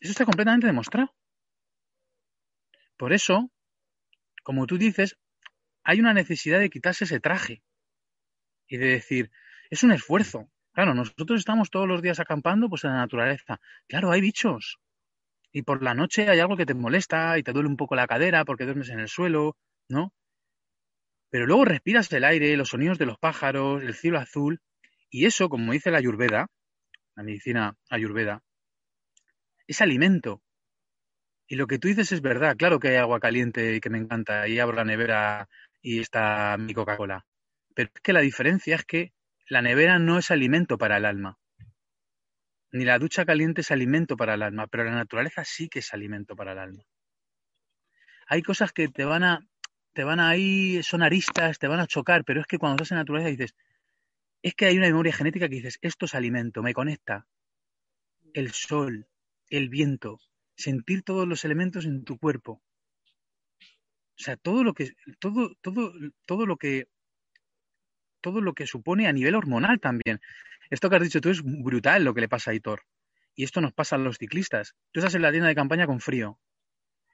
Eso 0.00 0.12
está 0.12 0.24
completamente 0.24 0.66
demostrado. 0.66 1.14
Por 3.00 3.14
eso, 3.14 3.50
como 4.42 4.66
tú 4.66 4.76
dices, 4.76 5.16
hay 5.82 6.00
una 6.00 6.12
necesidad 6.12 6.60
de 6.60 6.68
quitarse 6.68 7.04
ese 7.04 7.18
traje 7.18 7.62
y 8.68 8.76
de 8.76 8.88
decir, 8.88 9.30
es 9.70 9.82
un 9.82 9.92
esfuerzo. 9.92 10.50
Claro, 10.74 10.92
nosotros 10.92 11.38
estamos 11.38 11.70
todos 11.70 11.88
los 11.88 12.02
días 12.02 12.20
acampando 12.20 12.68
pues 12.68 12.84
en 12.84 12.90
la 12.90 12.98
naturaleza. 12.98 13.58
Claro, 13.88 14.10
hay 14.10 14.20
bichos. 14.20 14.80
Y 15.50 15.62
por 15.62 15.82
la 15.82 15.94
noche 15.94 16.28
hay 16.28 16.40
algo 16.40 16.58
que 16.58 16.66
te 16.66 16.74
molesta 16.74 17.38
y 17.38 17.42
te 17.42 17.52
duele 17.52 17.70
un 17.70 17.78
poco 17.78 17.94
la 17.94 18.06
cadera 18.06 18.44
porque 18.44 18.64
duermes 18.64 18.90
en 18.90 19.00
el 19.00 19.08
suelo, 19.08 19.56
¿no? 19.88 20.12
Pero 21.30 21.46
luego 21.46 21.64
respiras 21.64 22.12
el 22.12 22.24
aire, 22.24 22.54
los 22.58 22.68
sonidos 22.68 22.98
de 22.98 23.06
los 23.06 23.16
pájaros, 23.16 23.82
el 23.82 23.94
cielo 23.94 24.18
azul, 24.18 24.60
y 25.08 25.24
eso, 25.24 25.48
como 25.48 25.72
dice 25.72 25.90
la 25.90 25.96
ayurveda, 25.96 26.50
la 27.16 27.22
medicina 27.22 27.78
ayurveda, 27.88 28.42
es 29.66 29.80
alimento. 29.80 30.42
Y 31.50 31.56
lo 31.56 31.66
que 31.66 31.80
tú 31.80 31.88
dices 31.88 32.12
es 32.12 32.22
verdad, 32.22 32.56
claro 32.56 32.78
que 32.78 32.90
hay 32.90 32.96
agua 32.96 33.18
caliente 33.18 33.74
y 33.74 33.80
que 33.80 33.90
me 33.90 33.98
encanta, 33.98 34.46
y 34.46 34.60
abro 34.60 34.76
la 34.76 34.84
nevera 34.84 35.48
y 35.82 35.98
está 35.98 36.56
mi 36.56 36.72
Coca-Cola. 36.72 37.26
Pero 37.74 37.90
es 37.92 38.00
que 38.02 38.12
la 38.12 38.20
diferencia 38.20 38.76
es 38.76 38.84
que 38.84 39.12
la 39.48 39.60
nevera 39.60 39.98
no 39.98 40.16
es 40.18 40.30
alimento 40.30 40.78
para 40.78 40.98
el 40.98 41.04
alma. 41.04 41.38
Ni 42.70 42.84
la 42.84 43.00
ducha 43.00 43.24
caliente 43.24 43.62
es 43.62 43.72
alimento 43.72 44.16
para 44.16 44.34
el 44.34 44.44
alma, 44.44 44.68
pero 44.68 44.84
la 44.84 44.92
naturaleza 44.92 45.44
sí 45.44 45.68
que 45.68 45.80
es 45.80 45.92
alimento 45.92 46.36
para 46.36 46.52
el 46.52 46.58
alma. 46.60 46.84
Hay 48.28 48.42
cosas 48.42 48.70
que 48.70 48.86
te 48.86 49.04
van 49.04 49.24
a 49.24 49.40
te 49.92 50.04
van 50.04 50.20
a 50.20 50.34
son 50.84 51.02
aristas, 51.02 51.58
te 51.58 51.66
van 51.66 51.80
a 51.80 51.88
chocar, 51.88 52.24
pero 52.24 52.42
es 52.42 52.46
que 52.46 52.58
cuando 52.58 52.76
estás 52.76 52.92
en 52.92 52.98
naturaleza 52.98 53.30
dices, 53.30 53.56
es 54.40 54.54
que 54.54 54.66
hay 54.66 54.78
una 54.78 54.86
memoria 54.86 55.12
genética 55.12 55.48
que 55.48 55.56
dices, 55.56 55.78
esto 55.82 56.04
es 56.06 56.14
alimento, 56.14 56.62
me 56.62 56.74
conecta. 56.74 57.26
El 58.34 58.52
sol, 58.52 59.08
el 59.48 59.68
viento, 59.68 60.20
sentir 60.60 61.02
todos 61.02 61.26
los 61.26 61.44
elementos 61.44 61.84
en 61.86 62.04
tu 62.04 62.18
cuerpo. 62.18 62.62
O 64.18 64.22
sea, 64.22 64.36
todo 64.36 64.62
lo 64.64 64.74
que, 64.74 64.92
todo, 65.18 65.54
todo, 65.62 65.92
todo 66.26 66.46
lo 66.46 66.56
que, 66.56 66.88
todo 68.20 68.40
lo 68.40 68.52
que 68.54 68.66
supone 68.66 69.06
a 69.06 69.12
nivel 69.12 69.34
hormonal 69.34 69.80
también. 69.80 70.20
Esto 70.68 70.90
que 70.90 70.96
has 70.96 71.02
dicho 71.02 71.20
tú 71.20 71.30
es 71.30 71.42
brutal 71.42 72.04
lo 72.04 72.14
que 72.14 72.20
le 72.20 72.28
pasa 72.28 72.50
a 72.50 72.54
Hitor. 72.54 72.82
Y 73.34 73.44
esto 73.44 73.60
nos 73.60 73.72
pasa 73.72 73.96
a 73.96 73.98
los 73.98 74.18
ciclistas. 74.18 74.74
Tú 74.92 75.00
estás 75.00 75.14
en 75.14 75.22
la 75.22 75.30
tienda 75.30 75.48
de 75.48 75.54
campaña 75.54 75.86
con 75.86 76.00
frío 76.00 76.38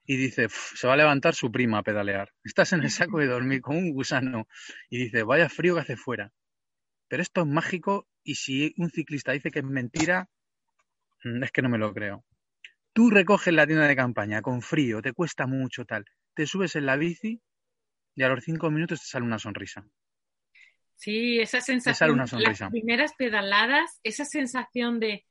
y 0.05 0.17
dice, 0.17 0.49
se 0.51 0.87
va 0.87 0.95
a 0.95 0.97
levantar 0.97 1.35
su 1.35 1.51
prima 1.51 1.79
a 1.79 1.83
pedalear. 1.83 2.33
Estás 2.45 2.73
en 2.73 2.83
el 2.83 2.91
saco 2.91 3.19
de 3.19 3.27
dormir 3.27 3.61
con 3.61 3.77
un 3.77 3.93
gusano 3.93 4.49
y 4.89 4.99
dice, 4.99 5.23
vaya 5.23 5.49
frío 5.49 5.75
que 5.75 5.81
hace 5.83 5.97
fuera. 5.97 6.33
pero 7.09 7.23
esto 7.23 7.43
es 7.43 7.47
mágico 7.47 8.09
y 8.25 8.35
si 8.35 8.75
un 8.79 8.91
ciclista 8.91 9.33
dice 9.33 9.51
que 9.51 9.61
es 9.61 9.65
mentira, 9.65 10.29
mm, 11.25 11.45
es 11.45 11.53
que 11.53 11.63
no 11.63 11.69
me 11.69 11.79
lo 11.79 11.95
creo. 11.95 12.25
Tú 12.97 13.11
recoges 13.11 13.53
la 13.53 13.67
tienda 13.67 13.87
de 13.87 13.95
campaña 13.95 14.41
con 14.41 14.63
frío, 14.63 15.03
te 15.03 15.13
cuesta 15.13 15.47
mucho 15.47 15.85
tal, 15.85 16.07
te 16.33 16.47
subes 16.47 16.77
en 16.77 16.87
la 16.87 16.97
bici 16.97 17.43
y 18.15 18.23
a 18.23 18.29
los 18.29 18.43
cinco 18.43 18.71
minutos 18.71 19.01
te 19.01 19.07
sale 19.07 19.27
una 19.27 19.39
sonrisa. 19.39 19.87
Sí, 20.95 21.39
esa 21.39 21.61
sensación, 21.61 22.17
las 22.17 22.71
primeras 22.71 23.13
pedaladas, 23.13 24.01
esa 24.03 24.25
sensación 24.25 24.99
de 24.99 25.27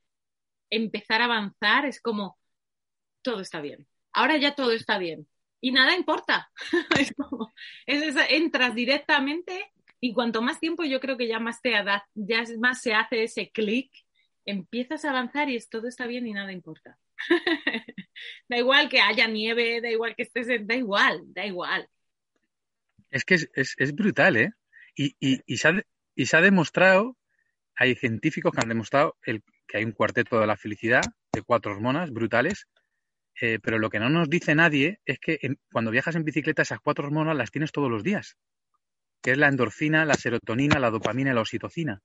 empezar 0.70 1.22
a 1.22 1.24
avanzar 1.24 1.86
es 1.86 2.00
como 2.00 2.38
todo 3.20 3.40
está 3.40 3.60
bien. 3.60 3.88
Ahora 4.12 4.36
ya 4.36 4.54
todo 4.54 4.70
está 4.70 4.98
bien 4.98 5.26
y 5.60 5.72
nada 5.72 5.96
importa. 5.96 6.52
es 7.00 7.12
como, 7.16 7.52
entras 7.84 8.76
directamente 8.76 9.72
y 9.98 10.12
cuanto 10.12 10.40
más 10.40 10.60
tiempo 10.60 10.84
yo 10.84 11.00
creo 11.00 11.16
que 11.16 11.26
ya 11.26 11.40
más 11.40 11.60
te 11.60 11.72
ya 12.14 12.44
más 12.60 12.80
se 12.80 12.94
hace 12.94 13.24
ese 13.24 13.50
clic, 13.50 13.90
empiezas 14.44 15.04
a 15.04 15.10
avanzar 15.10 15.50
y 15.50 15.56
es, 15.56 15.68
todo 15.68 15.88
está 15.88 16.06
bien 16.06 16.28
y 16.28 16.32
nada 16.32 16.52
importa. 16.52 16.96
da 18.48 18.56
igual 18.56 18.88
que 18.88 19.00
haya 19.00 19.26
nieve, 19.26 19.80
da 19.80 19.90
igual 19.90 20.14
que 20.14 20.22
estés, 20.22 20.48
da 20.66 20.74
igual, 20.74 21.22
da 21.32 21.46
igual. 21.46 21.88
Es 23.10 23.24
que 23.24 23.34
es, 23.34 23.94
brutal, 23.94 24.36
¿eh? 24.36 24.52
Y, 24.94 25.56
se 25.56 26.36
ha, 26.36 26.40
demostrado, 26.40 27.16
hay 27.74 27.94
científicos 27.94 28.52
que 28.52 28.60
han 28.60 28.68
demostrado 28.68 29.16
que 29.22 29.76
hay 29.76 29.84
un 29.84 29.92
cuarteto 29.92 30.40
de 30.40 30.46
la 30.46 30.56
felicidad 30.56 31.02
de 31.32 31.42
cuatro 31.42 31.72
hormonas 31.72 32.10
brutales, 32.10 32.66
eh, 33.40 33.58
pero 33.62 33.78
lo 33.78 33.90
que 33.90 34.00
no 34.00 34.08
nos 34.08 34.30
dice 34.30 34.54
nadie 34.54 35.00
es 35.04 35.18
que 35.18 35.38
cuando 35.70 35.90
viajas 35.90 36.16
en 36.16 36.24
bicicleta 36.24 36.62
esas 36.62 36.80
cuatro 36.80 37.06
hormonas 37.06 37.36
las 37.36 37.50
tienes 37.50 37.72
todos 37.72 37.90
los 37.90 38.02
días, 38.02 38.36
que 39.22 39.32
es 39.32 39.38
la 39.38 39.48
endorfina, 39.48 40.04
la 40.04 40.14
serotonina, 40.14 40.78
la 40.78 40.90
dopamina 40.90 41.30
y 41.30 41.34
la 41.34 41.42
oxitocina. 41.42 42.02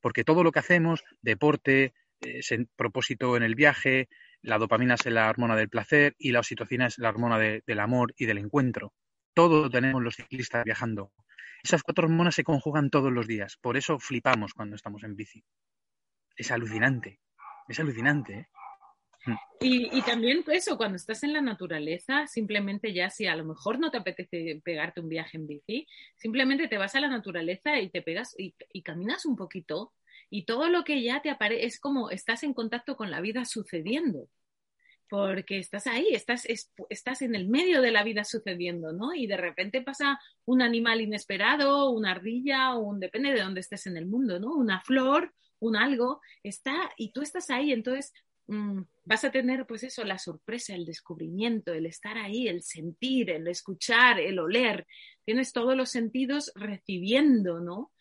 Porque 0.00 0.24
todo 0.24 0.42
lo 0.44 0.52
que 0.52 0.60
hacemos, 0.60 1.04
deporte, 1.20 1.94
eh, 2.24 2.66
propósito 2.76 3.36
en 3.36 3.42
el 3.42 3.54
viaje, 3.54 4.08
la 4.42 4.58
dopamina 4.58 4.94
es 4.94 5.06
la 5.06 5.28
hormona 5.28 5.56
del 5.56 5.68
placer 5.68 6.14
y 6.18 6.32
la 6.32 6.40
oxitocina 6.40 6.86
es 6.86 6.98
la 6.98 7.08
hormona 7.08 7.38
del 7.38 7.80
amor 7.80 8.12
y 8.16 8.26
del 8.26 8.38
encuentro. 8.38 8.92
Todo 9.34 9.70
tenemos 9.70 10.02
los 10.02 10.16
ciclistas 10.16 10.64
viajando. 10.64 11.12
Esas 11.62 11.82
cuatro 11.82 12.06
hormonas 12.06 12.34
se 12.34 12.44
conjugan 12.44 12.90
todos 12.90 13.12
los 13.12 13.26
días. 13.26 13.56
Por 13.56 13.76
eso 13.76 13.98
flipamos 13.98 14.52
cuando 14.52 14.74
estamos 14.76 15.04
en 15.04 15.14
bici. 15.14 15.44
Es 16.36 16.50
alucinante. 16.50 17.20
Es 17.68 17.78
alucinante. 17.78 18.32
¿eh? 18.34 18.48
Mm. 19.26 19.36
Y, 19.60 20.02
también 20.02 20.42
pues, 20.42 20.66
eso, 20.66 20.76
cuando 20.76 20.96
estás 20.96 21.22
en 21.22 21.32
la 21.32 21.40
naturaleza, 21.40 22.26
simplemente 22.26 22.92
ya 22.92 23.10
si 23.10 23.26
a 23.28 23.36
lo 23.36 23.44
mejor 23.44 23.78
no 23.78 23.92
te 23.92 23.98
apetece 23.98 24.60
pegarte 24.64 25.00
un 25.00 25.08
viaje 25.08 25.36
en 25.36 25.46
bici, 25.46 25.86
simplemente 26.16 26.66
te 26.66 26.78
vas 26.78 26.96
a 26.96 27.00
la 27.00 27.08
naturaleza 27.08 27.78
y 27.78 27.90
te 27.90 28.02
pegas 28.02 28.34
y 28.36 28.82
caminas 28.82 29.24
un 29.24 29.36
poquito 29.36 29.92
y 30.34 30.46
todo 30.46 30.70
lo 30.70 30.82
que 30.82 31.02
ya 31.02 31.20
te 31.20 31.28
aparece 31.28 31.66
es 31.66 31.78
como 31.78 32.08
estás 32.08 32.42
en 32.42 32.54
contacto 32.54 32.96
con 32.96 33.10
la 33.10 33.20
vida 33.20 33.44
sucediendo 33.44 34.28
porque 35.10 35.58
estás 35.58 35.86
ahí, 35.86 36.06
estás, 36.14 36.46
estás 36.88 37.20
en 37.20 37.34
el 37.34 37.46
medio 37.46 37.82
de 37.82 37.90
la 37.90 38.02
vida 38.02 38.24
sucediendo, 38.24 38.94
¿no? 38.94 39.12
Y 39.12 39.26
de 39.26 39.36
repente 39.36 39.82
pasa 39.82 40.18
un 40.46 40.62
animal 40.62 41.02
inesperado, 41.02 41.90
una 41.90 42.12
ardilla, 42.12 42.74
un, 42.76 42.98
depende 42.98 43.30
de 43.30 43.42
dónde 43.42 43.60
estés 43.60 43.86
en 43.86 43.98
el 43.98 44.06
mundo, 44.06 44.40
¿no? 44.40 44.54
Una 44.54 44.80
flor, 44.80 45.34
un 45.58 45.76
algo, 45.76 46.22
está, 46.42 46.90
y 46.96 47.12
tú 47.12 47.20
estás 47.20 47.50
ahí, 47.50 47.72
entonces 47.72 48.14
mm, 48.46 48.80
vas 49.04 49.24
a 49.24 49.30
tener, 49.30 49.66
pues 49.66 49.82
eso, 49.82 50.02
la 50.02 50.16
sorpresa, 50.16 50.74
el 50.74 50.86
descubrimiento, 50.86 51.74
el 51.74 51.84
estar 51.84 52.16
ahí, 52.16 52.48
el 52.48 52.62
sentir, 52.62 53.28
el 53.28 53.46
escuchar, 53.48 54.18
el 54.18 54.38
oler, 54.38 54.86
tienes 55.26 55.52
todos 55.52 55.76
los 55.76 55.90
sentidos 55.90 56.52
recibiendo, 56.54 57.60
¿no? 57.60 57.92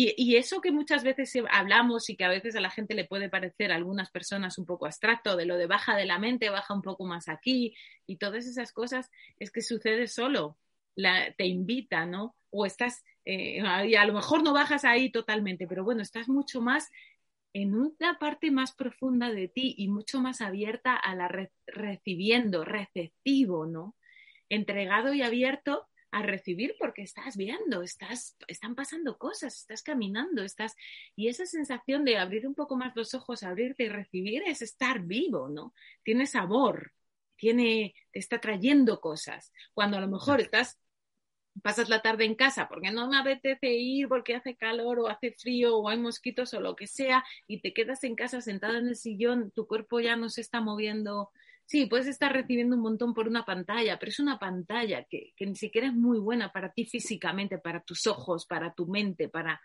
Y, 0.00 0.36
eso 0.36 0.60
que 0.60 0.70
muchas 0.70 1.02
veces 1.02 1.32
hablamos 1.50 2.08
y 2.08 2.14
que 2.14 2.24
a 2.24 2.28
veces 2.28 2.54
a 2.54 2.60
la 2.60 2.70
gente 2.70 2.94
le 2.94 3.04
puede 3.04 3.28
parecer 3.28 3.72
a 3.72 3.74
algunas 3.74 4.12
personas 4.12 4.56
un 4.56 4.64
poco 4.64 4.86
abstracto, 4.86 5.36
de 5.36 5.44
lo 5.44 5.56
de 5.56 5.66
baja 5.66 5.96
de 5.96 6.04
la 6.04 6.20
mente, 6.20 6.50
baja 6.50 6.72
un 6.72 6.82
poco 6.82 7.04
más 7.04 7.28
aquí 7.28 7.74
y 8.06 8.16
todas 8.16 8.46
esas 8.46 8.70
cosas, 8.70 9.10
es 9.40 9.50
que 9.50 9.60
sucede 9.60 10.06
solo, 10.06 10.56
te 10.94 11.46
invita, 11.46 12.06
¿no? 12.06 12.36
O 12.50 12.64
estás, 12.64 13.02
eh, 13.24 13.60
y 13.88 13.96
a 13.96 14.04
lo 14.04 14.12
mejor 14.12 14.44
no 14.44 14.52
bajas 14.52 14.84
ahí 14.84 15.10
totalmente, 15.10 15.66
pero 15.66 15.82
bueno, 15.82 16.02
estás 16.02 16.28
mucho 16.28 16.60
más 16.60 16.88
en 17.52 17.74
una 17.74 18.20
parte 18.20 18.52
más 18.52 18.76
profunda 18.76 19.32
de 19.32 19.48
ti 19.48 19.74
y 19.78 19.88
mucho 19.88 20.20
más 20.20 20.42
abierta 20.42 20.94
a 20.94 21.16
la 21.16 21.28
recibiendo, 21.66 22.64
receptivo, 22.64 23.66
¿no? 23.66 23.96
Entregado 24.48 25.12
y 25.12 25.22
abierto 25.22 25.88
a 26.10 26.22
recibir 26.22 26.74
porque 26.78 27.02
estás 27.02 27.36
viendo, 27.36 27.82
estás, 27.82 28.36
están 28.46 28.74
pasando 28.74 29.18
cosas, 29.18 29.58
estás 29.58 29.82
caminando, 29.82 30.42
estás, 30.42 30.74
y 31.14 31.28
esa 31.28 31.46
sensación 31.46 32.04
de 32.04 32.18
abrir 32.18 32.46
un 32.46 32.54
poco 32.54 32.76
más 32.76 32.96
los 32.96 33.14
ojos, 33.14 33.42
abrirte 33.42 33.84
y 33.84 33.88
recibir 33.88 34.42
es 34.46 34.62
estar 34.62 35.00
vivo, 35.00 35.48
¿no? 35.48 35.74
Tiene 36.02 36.26
sabor, 36.26 36.92
tiene, 37.36 37.94
te 38.10 38.18
está 38.18 38.40
trayendo 38.40 39.00
cosas. 39.00 39.52
Cuando 39.74 39.98
a 39.98 40.00
lo 40.00 40.08
mejor 40.08 40.40
estás, 40.40 40.78
pasas 41.62 41.88
la 41.88 42.02
tarde 42.02 42.24
en 42.24 42.34
casa 42.34 42.68
porque 42.68 42.90
no 42.90 43.08
me 43.08 43.18
apetece 43.18 43.72
ir 43.74 44.08
porque 44.08 44.34
hace 44.34 44.56
calor 44.56 45.00
o 45.00 45.08
hace 45.08 45.32
frío 45.32 45.76
o 45.76 45.88
hay 45.88 45.98
mosquitos 45.98 46.54
o 46.54 46.60
lo 46.60 46.76
que 46.76 46.86
sea 46.86 47.24
y 47.46 47.60
te 47.60 47.72
quedas 47.74 48.04
en 48.04 48.14
casa 48.14 48.40
sentada 48.40 48.78
en 48.78 48.88
el 48.88 48.96
sillón, 48.96 49.50
tu 49.50 49.66
cuerpo 49.66 50.00
ya 50.00 50.16
no 50.16 50.28
se 50.30 50.40
está 50.40 50.60
moviendo 50.60 51.30
Sí, 51.68 51.84
puedes 51.84 52.06
estar 52.06 52.32
recibiendo 52.32 52.76
un 52.76 52.82
montón 52.82 53.12
por 53.12 53.28
una 53.28 53.44
pantalla, 53.44 53.98
pero 53.98 54.08
es 54.08 54.20
una 54.20 54.38
pantalla 54.38 55.04
que, 55.04 55.34
ni 55.38 55.54
siquiera 55.54 55.88
es 55.88 55.92
muy 55.92 56.18
buena 56.18 56.50
para 56.50 56.72
ti 56.72 56.86
físicamente, 56.86 57.58
para 57.58 57.82
tus 57.82 58.06
ojos, 58.06 58.46
para 58.46 58.72
tu 58.72 58.86
mente, 58.86 59.28
para... 59.28 59.60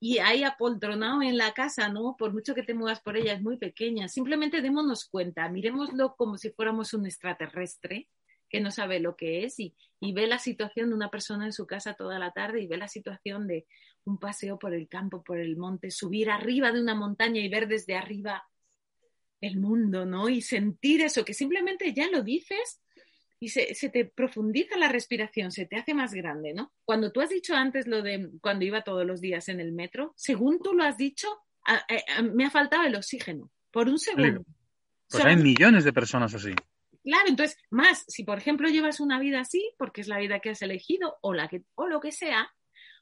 Y 0.00 0.18
ahí 0.18 0.42
apoltronado 0.42 1.22
en 1.22 1.38
la 1.38 1.52
casa, 1.52 1.88
¿no? 1.88 2.16
Por 2.18 2.32
mucho 2.32 2.52
que 2.52 2.64
te 2.64 2.74
muevas 2.74 3.00
por 3.00 3.16
ella, 3.16 3.34
es 3.34 3.42
muy 3.42 3.58
pequeña. 3.58 4.08
Simplemente 4.08 4.60
démonos 4.60 5.04
cuenta, 5.04 5.48
miremoslo 5.48 6.16
como 6.16 6.36
si 6.36 6.50
fuéramos 6.50 6.94
un 6.94 7.06
extraterrestre 7.06 8.08
que 8.48 8.60
no 8.60 8.72
sabe 8.72 8.98
lo 8.98 9.14
que 9.14 9.44
es 9.44 9.60
y, 9.60 9.76
y 10.00 10.12
ve 10.12 10.26
la 10.26 10.40
situación 10.40 10.88
de 10.88 10.96
una 10.96 11.12
persona 11.12 11.44
en 11.44 11.52
su 11.52 11.64
casa 11.64 11.94
toda 11.94 12.18
la 12.18 12.32
tarde 12.32 12.60
y 12.60 12.66
ve 12.66 12.76
la 12.76 12.88
situación 12.88 13.46
de 13.46 13.68
un 14.02 14.18
paseo 14.18 14.58
por 14.58 14.74
el 14.74 14.88
campo, 14.88 15.22
por 15.22 15.38
el 15.38 15.56
monte, 15.56 15.92
subir 15.92 16.28
arriba 16.28 16.72
de 16.72 16.80
una 16.80 16.96
montaña 16.96 17.40
y 17.40 17.48
ver 17.48 17.68
desde 17.68 17.94
arriba 17.94 18.49
el 19.40 19.58
mundo, 19.58 20.04
¿no? 20.04 20.28
Y 20.28 20.42
sentir 20.42 21.00
eso, 21.02 21.24
que 21.24 21.34
simplemente 21.34 21.92
ya 21.92 22.08
lo 22.10 22.22
dices 22.22 22.80
y 23.42 23.48
se, 23.48 23.74
te 23.88 24.04
profundiza 24.04 24.76
la 24.76 24.88
respiración, 24.88 25.50
se 25.50 25.64
te 25.64 25.76
hace 25.76 25.94
más 25.94 26.12
grande, 26.12 26.52
¿no? 26.52 26.72
Cuando 26.84 27.10
tú 27.10 27.22
has 27.22 27.30
dicho 27.30 27.54
antes 27.54 27.86
lo 27.86 28.02
de 28.02 28.28
cuando 28.42 28.66
iba 28.66 28.82
todos 28.82 29.06
los 29.06 29.22
días 29.22 29.48
en 29.48 29.60
el 29.60 29.72
metro, 29.72 30.12
según 30.14 30.60
tú 30.62 30.74
lo 30.74 30.84
has 30.84 30.98
dicho, 30.98 31.26
me 32.34 32.44
ha 32.44 32.50
faltado 32.50 32.84
el 32.84 32.94
oxígeno, 32.94 33.50
por 33.70 33.88
un 33.88 33.98
segundo. 33.98 34.44
Pues 35.08 35.24
hay 35.24 35.36
millones 35.36 35.84
de 35.84 35.92
personas 35.92 36.34
así. 36.34 36.54
Claro, 37.02 37.28
entonces, 37.28 37.56
más, 37.70 38.04
si 38.08 38.24
por 38.24 38.36
ejemplo 38.36 38.68
llevas 38.68 39.00
una 39.00 39.18
vida 39.18 39.40
así, 39.40 39.72
porque 39.78 40.02
es 40.02 40.08
la 40.08 40.18
vida 40.18 40.40
que 40.40 40.50
has 40.50 40.60
elegido 40.60 41.16
o, 41.22 41.32
la 41.32 41.48
que, 41.48 41.62
o 41.74 41.86
lo 41.86 41.98
que 41.98 42.12
sea, 42.12 42.52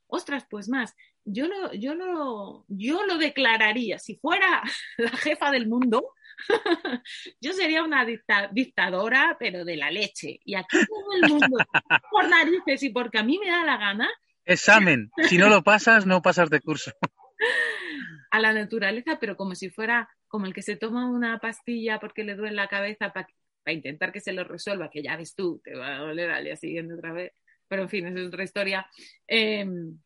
ostras, 0.07 0.46
pues 0.48 0.68
más, 0.68 0.94
yo 1.24 1.48
lo, 1.48 1.74
yo 1.74 1.94
lo, 1.94 2.64
yo 2.68 3.05
lo 3.07 3.18
declararía, 3.18 3.98
si 3.98 4.16
fuera 4.16 4.62
la 4.98 5.11
jefa 5.11 5.51
del 5.51 5.68
mundo, 5.68 6.14
yo 7.40 7.53
sería 7.53 7.83
una 7.83 8.07
dictadora, 8.53 9.37
pero 9.38 9.64
de 9.64 9.77
la 9.77 9.90
leche. 9.90 10.40
Y 10.44 10.55
aquí 10.55 10.79
todo 10.87 11.12
el 11.22 11.29
mundo, 11.29 11.57
por 12.11 12.29
narices 12.29 12.83
y 12.83 12.90
porque 12.90 13.18
a 13.18 13.22
mí 13.22 13.38
me 13.38 13.51
da 13.51 13.64
la 13.64 13.77
gana. 13.77 14.09
Examen. 14.44 15.11
Si 15.29 15.37
no 15.37 15.48
lo 15.48 15.62
pasas, 15.62 16.07
no 16.07 16.22
pasas 16.22 16.51
de 16.51 16.61
curso. 16.61 16.92
A 18.31 18.40
la 18.40 18.53
naturaleza, 18.53 19.18
pero 19.18 19.37
como 19.37 19.55
si 19.55 19.70
fuera 19.70 20.09
como 20.27 20.44
el 20.46 20.53
que 20.53 20.62
se 20.62 20.77
toma 20.77 21.09
una 21.09 21.38
pastilla 21.38 21.98
porque 21.98 22.24
le 22.24 22.35
duele 22.35 22.57
la 22.57 22.68
cabeza 22.68 23.11
para 23.11 23.27
intentar 23.72 24.12
que 24.12 24.20
se 24.20 24.33
lo 24.33 24.44
resuelva, 24.44 24.90
que 24.90 25.03
ya 25.03 25.16
ves 25.16 25.35
tú, 25.35 25.61
te 25.64 25.74
va 25.74 25.96
a 25.96 25.98
doler 26.01 26.31
al 26.31 26.44
día 26.44 26.57
siguiente 26.57 26.94
otra 26.94 27.12
vez. 27.12 27.33
Pero 27.68 27.83
en 27.83 27.88
fin, 27.88 28.07
esa 28.07 28.20
es 28.20 28.27
otra 28.27 28.44
historia. 28.44 28.87
Em, 29.27 29.98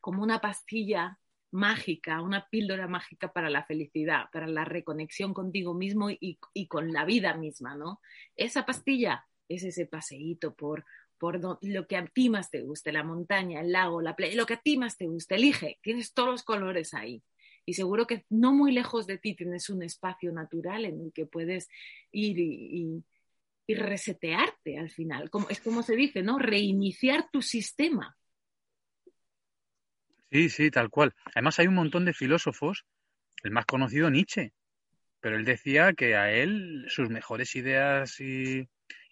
como 0.00 0.22
una 0.22 0.40
pastilla 0.40 1.18
mágica, 1.52 2.20
una 2.22 2.48
píldora 2.48 2.88
mágica 2.88 3.32
para 3.32 3.50
la 3.50 3.64
felicidad, 3.64 4.24
para 4.32 4.46
la 4.46 4.64
reconexión 4.64 5.34
contigo 5.34 5.74
mismo 5.74 6.08
y, 6.10 6.38
con 6.66 6.92
la 6.92 7.04
vida 7.04 7.34
misma, 7.34 7.76
¿no? 7.76 8.00
Esa 8.34 8.64
pastilla 8.64 9.26
es 9.48 9.62
ese 9.62 9.86
paseíto 9.86 10.54
por, 10.54 10.84
por 11.18 11.40
lo 11.62 11.86
que 11.86 11.96
a 11.96 12.06
ti 12.06 12.30
más 12.30 12.50
te 12.50 12.62
guste, 12.62 12.90
la 12.90 13.04
montaña, 13.04 13.60
el 13.60 13.72
lago, 13.72 14.00
la 14.00 14.16
playa, 14.16 14.34
lo 14.34 14.46
que 14.46 14.54
a 14.54 14.60
ti 14.60 14.78
más 14.78 14.96
te 14.96 15.06
guste, 15.06 15.34
elige, 15.34 15.78
tienes 15.82 16.14
todos 16.14 16.30
los 16.30 16.42
colores 16.42 16.94
ahí. 16.94 17.22
Y 17.64 17.74
seguro 17.74 18.06
que 18.06 18.24
no 18.28 18.52
muy 18.52 18.72
lejos 18.72 19.06
de 19.06 19.18
ti 19.18 19.36
tienes 19.36 19.70
un 19.70 19.82
espacio 19.82 20.32
natural 20.32 20.84
en 20.84 21.00
el 21.00 21.12
que 21.12 21.26
puedes 21.26 21.68
ir 22.10 22.38
y, 22.38 23.04
y 23.66 23.74
resetearte 23.74 24.78
al 24.78 24.90
final. 24.90 25.30
Como, 25.30 25.48
es 25.48 25.60
como 25.60 25.82
se 25.82 25.94
dice, 25.94 26.22
¿no? 26.22 26.38
Reiniciar 26.38 27.30
tu 27.30 27.40
sistema 27.40 28.16
Sí, 30.32 30.48
sí, 30.48 30.70
tal 30.70 30.88
cual. 30.88 31.14
Además 31.34 31.58
hay 31.58 31.66
un 31.66 31.74
montón 31.74 32.06
de 32.06 32.14
filósofos, 32.14 32.86
el 33.42 33.50
más 33.50 33.66
conocido 33.66 34.08
Nietzsche, 34.08 34.54
pero 35.20 35.36
él 35.36 35.44
decía 35.44 35.92
que 35.92 36.16
a 36.16 36.32
él 36.32 36.86
sus 36.88 37.10
mejores 37.10 37.54
ideas 37.54 38.18
y, 38.20 38.68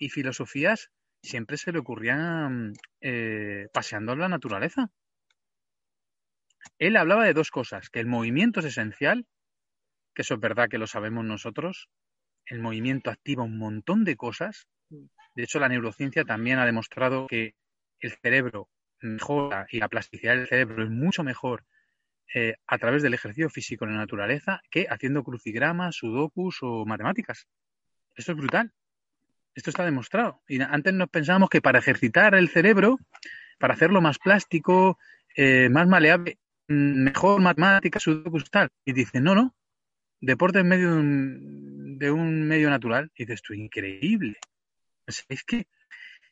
filosofías 0.08 0.90
siempre 1.22 1.58
se 1.58 1.72
le 1.72 1.78
ocurrían 1.78 2.72
eh, 3.02 3.68
paseando 3.72 4.14
en 4.14 4.20
la 4.20 4.28
naturaleza. 4.30 4.90
él 6.78 6.96
hablaba 6.96 7.24
de 7.24 7.34
dos 7.34 7.50
cosas, 7.50 7.90
que 7.90 8.00
el 8.00 8.06
movimiento 8.06 8.60
es 8.60 8.66
esencial, 8.66 9.26
que 10.14 10.22
eso 10.22 10.34
es 10.34 10.40
verdad 10.40 10.70
que 10.70 10.78
lo 10.78 10.86
sabemos 10.86 11.24
nosotros, 11.26 11.90
el 12.46 12.60
movimiento 12.60 13.10
activa 13.10 13.44
un 13.44 13.58
montón 13.58 14.04
de 14.04 14.16
cosas, 14.16 14.68
de 14.88 15.42
hecho 15.42 15.60
la 15.60 15.68
neurociencia 15.68 16.24
también 16.24 16.58
ha 16.58 16.66
demostrado 16.66 17.26
que 17.26 17.54
el 18.00 18.12
cerebro 18.22 18.70
mejora 19.02 19.66
y 19.70 19.78
la 19.78 19.88
plasticidad 19.88 20.36
del 20.36 20.48
cerebro 20.48 20.84
es 20.84 20.90
mucho 20.90 21.22
mejor 21.22 21.64
eh, 22.34 22.56
a 22.66 22.78
través 22.78 23.02
del 23.02 23.14
ejercicio 23.14 23.50
físico 23.50 23.84
en 23.84 23.92
la 23.92 23.98
naturaleza 23.98 24.60
que 24.70 24.86
haciendo 24.88 25.24
crucigramas, 25.24 25.96
sudokus 25.96 26.58
o 26.62 26.84
matemáticas. 26.84 27.48
Esto 28.14 28.32
es 28.32 28.38
brutal. 28.38 28.72
Esto 29.54 29.70
está 29.70 29.84
demostrado. 29.84 30.42
Y 30.46 30.60
antes 30.60 30.94
nos 30.94 31.08
pensábamos 31.08 31.50
que 31.50 31.60
para 31.60 31.80
ejercitar 31.80 32.34
el 32.34 32.48
cerebro, 32.48 32.98
para 33.58 33.74
hacerlo 33.74 34.00
más 34.00 34.18
plástico, 34.18 34.98
eh, 35.36 35.68
más 35.70 35.88
maleable, 35.88 36.38
mm, 36.68 37.02
mejor 37.02 37.40
matemáticas, 37.40 38.02
sudokus 38.02 38.48
tal. 38.50 38.68
Y 38.84 38.92
dice, 38.92 39.20
no, 39.20 39.34
no, 39.34 39.56
deporte 40.20 40.60
en 40.60 40.68
medio 40.68 40.90
de 40.94 42.10
un, 42.12 42.46
medio 42.46 42.70
natural. 42.70 43.10
Y 43.16 43.24
dices 43.24 43.42
tú, 43.42 43.54
increíble. 43.54 44.38
es 45.06 45.44
que 45.44 45.66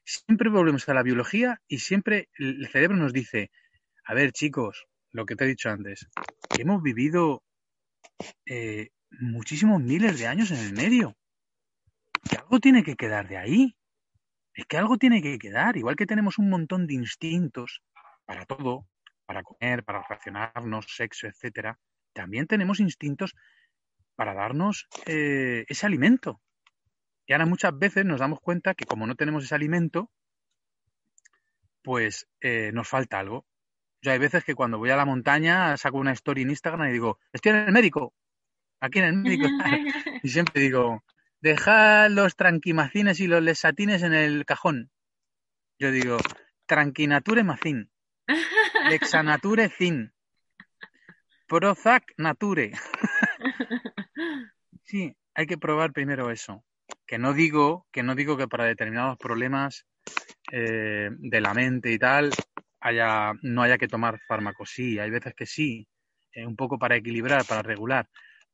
siempre 0.08 0.48
volvemos 0.48 0.88
a 0.88 0.94
la 0.94 1.02
biología 1.02 1.60
y 1.68 1.80
siempre 1.80 2.30
el 2.38 2.66
cerebro 2.68 2.96
nos 2.96 3.12
dice, 3.12 3.50
a 4.04 4.14
ver 4.14 4.32
chicos, 4.32 4.86
lo 5.12 5.26
que 5.26 5.36
te 5.36 5.44
he 5.44 5.48
dicho 5.48 5.68
antes, 5.68 6.08
hemos 6.58 6.82
vivido 6.82 7.42
eh, 8.46 8.88
muchísimos 9.10 9.82
miles 9.82 10.18
de 10.18 10.26
años 10.26 10.50
en 10.50 10.58
el 10.58 10.72
medio. 10.72 11.14
Que 12.28 12.36
algo 12.36 12.58
tiene 12.58 12.82
que 12.82 12.96
quedar 12.96 13.28
de 13.28 13.36
ahí. 13.36 13.76
Es 14.54 14.64
que 14.66 14.78
algo 14.78 14.96
tiene 14.96 15.20
que 15.20 15.38
quedar. 15.38 15.76
Igual 15.76 15.96
que 15.96 16.06
tenemos 16.06 16.38
un 16.38 16.48
montón 16.48 16.86
de 16.86 16.94
instintos 16.94 17.82
para 18.24 18.46
todo, 18.46 18.86
para 19.26 19.42
comer, 19.42 19.84
para 19.84 20.02
relacionarnos, 20.02 20.86
sexo, 20.88 21.26
etcétera, 21.26 21.78
también 22.14 22.46
tenemos 22.46 22.80
instintos 22.80 23.34
para 24.16 24.34
darnos 24.34 24.88
eh, 25.06 25.64
ese 25.68 25.86
alimento. 25.86 26.40
Y 27.28 27.34
ahora 27.34 27.44
muchas 27.44 27.78
veces 27.78 28.06
nos 28.06 28.20
damos 28.20 28.40
cuenta 28.40 28.74
que 28.74 28.86
como 28.86 29.06
no 29.06 29.14
tenemos 29.14 29.44
ese 29.44 29.54
alimento, 29.54 30.10
pues 31.82 32.26
eh, 32.40 32.72
nos 32.72 32.88
falta 32.88 33.18
algo. 33.18 33.46
Yo 34.00 34.12
hay 34.12 34.18
veces 34.18 34.44
que 34.44 34.54
cuando 34.54 34.78
voy 34.78 34.88
a 34.90 34.96
la 34.96 35.04
montaña 35.04 35.76
saco 35.76 35.98
una 35.98 36.12
story 36.12 36.42
en 36.42 36.50
Instagram 36.50 36.88
y 36.88 36.92
digo, 36.92 37.18
estoy 37.30 37.50
en 37.50 37.56
el 37.56 37.72
médico, 37.72 38.14
aquí 38.80 39.00
en 39.00 39.04
el 39.04 39.12
médico. 39.12 39.46
y 40.22 40.28
siempre 40.30 40.62
digo, 40.62 41.04
deja 41.42 42.08
los 42.08 42.34
tranquimacines 42.34 43.20
y 43.20 43.26
los 43.26 43.42
lesatines 43.42 44.02
en 44.02 44.14
el 44.14 44.46
cajón. 44.46 44.90
Yo 45.78 45.90
digo, 45.90 46.16
tranquinature 46.64 47.44
macin, 47.44 47.90
lexanature 48.88 49.68
cin, 49.68 50.14
prozac 51.46 52.14
nature. 52.16 52.72
sí, 54.84 55.14
hay 55.34 55.46
que 55.46 55.58
probar 55.58 55.92
primero 55.92 56.30
eso. 56.30 56.64
Que 57.08 57.18
no 57.18 57.32
digo, 57.32 57.86
que 57.90 58.04
no 58.04 58.14
digo 58.14 58.36
que 58.36 58.46
para 58.46 58.66
determinados 58.66 59.16
problemas 59.18 59.86
eh, 60.52 61.10
de 61.18 61.40
la 61.40 61.54
mente 61.54 61.90
y 61.90 61.98
tal 61.98 62.30
haya, 62.80 63.32
no 63.42 63.62
haya 63.62 63.78
que 63.78 63.88
tomar 63.88 64.20
fármacos. 64.28 64.70
Sí, 64.70 64.98
hay 64.98 65.10
veces 65.10 65.34
que 65.34 65.46
sí, 65.46 65.88
eh, 66.32 66.46
un 66.46 66.54
poco 66.54 66.78
para 66.78 66.96
equilibrar, 66.96 67.44
para 67.46 67.62
regular, 67.62 68.06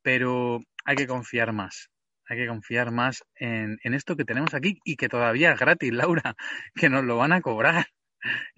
pero 0.02 0.60
hay 0.84 0.96
que 0.96 1.06
confiar 1.06 1.52
más. 1.52 1.90
Hay 2.26 2.38
que 2.38 2.46
confiar 2.46 2.90
más 2.92 3.22
en, 3.34 3.76
en 3.82 3.92
esto 3.92 4.16
que 4.16 4.24
tenemos 4.24 4.54
aquí 4.54 4.78
y 4.84 4.96
que 4.96 5.08
todavía 5.08 5.52
es 5.52 5.58
gratis, 5.60 5.92
Laura, 5.92 6.34
que 6.74 6.88
nos 6.88 7.04
lo 7.04 7.16
van 7.18 7.32
a 7.32 7.40
cobrar. 7.40 7.86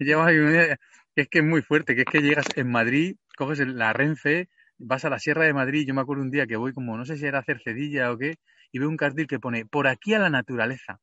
es 1.15 1.27
que 1.29 1.39
es 1.39 1.43
muy 1.43 1.61
fuerte, 1.61 1.95
que 1.95 2.01
es 2.01 2.07
que 2.07 2.21
llegas 2.21 2.45
en 2.55 2.69
Madrid, 2.71 3.17
coges 3.35 3.59
la 3.59 3.93
Renfe, 3.93 4.47
vas 4.77 5.03
a 5.05 5.09
la 5.09 5.19
Sierra 5.19 5.45
de 5.45 5.53
Madrid, 5.53 5.85
yo 5.87 5.93
me 5.95 6.01
acuerdo 6.01 6.23
un 6.23 6.31
día 6.31 6.45
que 6.45 6.55
voy 6.57 6.73
como, 6.73 6.95
no 6.97 7.05
sé 7.05 7.17
si 7.17 7.25
era 7.25 7.39
a 7.39 7.41
hacer 7.41 7.59
cedilla 7.63 8.11
o 8.11 8.17
qué, 8.17 8.35
y 8.71 8.79
veo 8.79 8.89
un 8.89 8.97
cartel 8.97 9.27
que 9.27 9.39
pone, 9.39 9.65
por 9.65 9.87
aquí 9.87 10.13
a 10.13 10.19
la 10.19 10.29
naturaleza. 10.29 10.99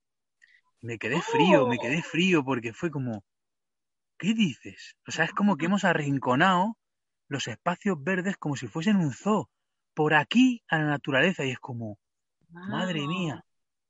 Me 0.80 0.98
quedé 0.98 1.20
frío, 1.22 1.66
me 1.66 1.78
quedé 1.78 1.98
¡Oh! 1.98 2.02
frío 2.02 2.44
porque 2.44 2.72
fue 2.72 2.90
como, 2.90 3.24
¿qué 4.18 4.34
dices? 4.34 4.96
O 5.06 5.10
sea, 5.10 5.24
es 5.24 5.32
como 5.32 5.56
que 5.56 5.66
hemos 5.66 5.84
arrinconado 5.84 6.76
los 7.28 7.48
espacios 7.48 8.02
verdes 8.02 8.36
como 8.36 8.56
si 8.56 8.68
fuesen 8.68 8.96
un 8.96 9.12
zoo, 9.12 9.48
por 9.94 10.14
aquí 10.14 10.62
a 10.68 10.78
la 10.78 10.84
naturaleza, 10.86 11.44
y 11.44 11.50
es 11.50 11.58
como, 11.58 11.98
madre 12.50 13.06
mía. 13.06 13.44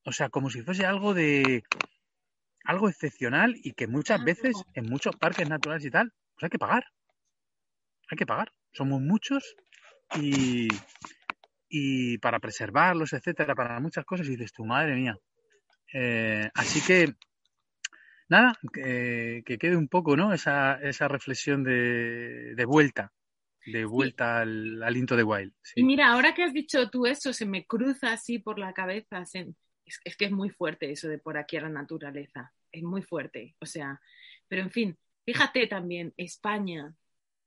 O 0.05 0.13
sea, 0.13 0.29
como 0.29 0.51
si 0.51 0.63
fuese 0.63 0.87
algo 0.87 1.15
de 1.15 1.65
algo 2.65 2.89
excepcional 2.89 3.55
y 3.57 3.73
que 3.73 3.87
muchas 3.87 4.23
veces 4.25 4.57
en 4.75 4.89
muchos 4.89 5.17
parques 5.17 5.49
naturales 5.49 5.85
y 5.85 5.91
tal, 5.91 6.13
pues 6.35 6.45
hay 6.45 6.51
que 6.51 6.59
pagar. 6.59 6.85
Hay 8.11 8.17
que 8.17 8.27
pagar. 8.27 8.53
Somos 8.73 9.01
muchos 9.01 9.57
y, 10.17 10.69
y 11.77 12.19
para 12.19 12.39
preservarlos, 12.39 13.15
etcétera, 13.15 13.53
para 13.57 13.81
muchas 13.81 14.05
cosas, 14.05 14.29
y 14.29 14.31
dices 14.31 14.53
tu 14.53 14.65
madre 14.65 14.95
mía. 14.95 15.19
Eh, 15.93 16.49
así 16.55 16.81
que 16.87 17.15
nada, 18.29 18.57
que, 18.73 19.43
quede 19.59 19.77
un 19.77 19.89
poco, 19.89 20.17
¿no? 20.17 20.33
Esa, 20.33 20.75
esa 20.75 21.09
reflexión 21.09 21.65
de, 21.65 22.55
de 22.55 22.65
vuelta, 22.65 23.13
de 23.67 23.85
vuelta 23.87 24.39
al, 24.39 24.85
al, 24.85 24.97
Into 24.97 25.17
de 25.17 25.25
Wild. 25.25 25.53
Sí. 25.63 25.81
Y 25.81 25.83
mira, 25.83 26.13
ahora 26.13 26.33
que 26.33 26.45
has 26.45 26.53
dicho 26.53 26.89
tú 26.91 27.07
eso, 27.07 27.33
se 27.33 27.45
me 27.45 27.67
cruza 27.67 28.13
así 28.13 28.39
por 28.39 28.61
la 28.61 28.73
cabeza. 28.73 29.23
es, 29.23 30.01
es, 30.05 30.17
que 30.17 30.27
es 30.27 30.31
muy 30.31 30.51
fuerte 30.51 30.93
eso 30.93 31.09
de 31.09 31.19
por 31.19 31.37
aquí 31.37 31.57
a 31.57 31.63
la 31.63 31.71
naturaleza. 31.71 32.53
Es 32.71 32.85
muy 32.85 33.03
fuerte. 33.03 33.57
O 33.59 33.67
sea, 33.67 34.01
pero 34.47 34.63
en 34.63 34.71
fin, 34.71 34.97
fíjate 35.27 35.67
también, 35.67 36.15
España, 36.17 36.95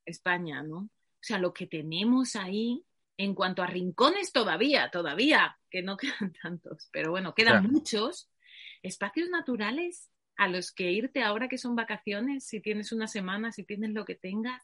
España, 0.06 0.64
¿no? 0.64 0.80
O 0.80 1.22
sea, 1.22 1.40
lo 1.40 1.54
que 1.54 1.66
tenemos 1.66 2.36
ahí 2.36 2.84
en 3.18 3.34
cuanto 3.34 3.64
a 3.64 3.68
rincones 3.68 4.32
todavía, 4.32 4.90
todavía, 4.92 5.58
que 5.70 5.82
no 5.82 5.98
quedan 6.32 6.34
tantos, 6.42 6.90
pero 6.92 7.12
bueno, 7.12 7.34
quedan 7.34 7.64
claro. 7.64 7.70
muchos 7.70 8.30
espacios 8.84 9.30
naturales 9.30 10.10
a 10.38 10.48
los 10.48 10.72
que 10.72 10.92
irte 10.92 11.24
ahora 11.24 11.48
que 11.48 11.58
son 11.58 11.76
vacaciones, 11.76 12.46
si 12.46 12.62
tienes 12.62 12.92
una 12.92 13.08
semana, 13.08 13.52
si 13.52 13.64
tienes 13.64 13.90
lo 13.92 14.06
que 14.06 14.16
tengas, 14.16 14.64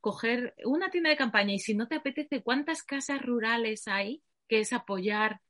coger 0.00 0.54
una 0.64 0.90
tienda 0.90 1.10
de 1.10 1.16
campaña 1.16 1.54
y 1.54 1.60
si 1.60 1.74
no 1.74 1.86
te 1.86 1.94
apetece, 1.94 2.42
¿cuántas 2.42 2.82
casas 2.82 3.22
rurales 3.22 3.86
hay? 3.86 4.22
Que 4.48 4.60
es 4.60 4.72
apoyar 4.72 5.40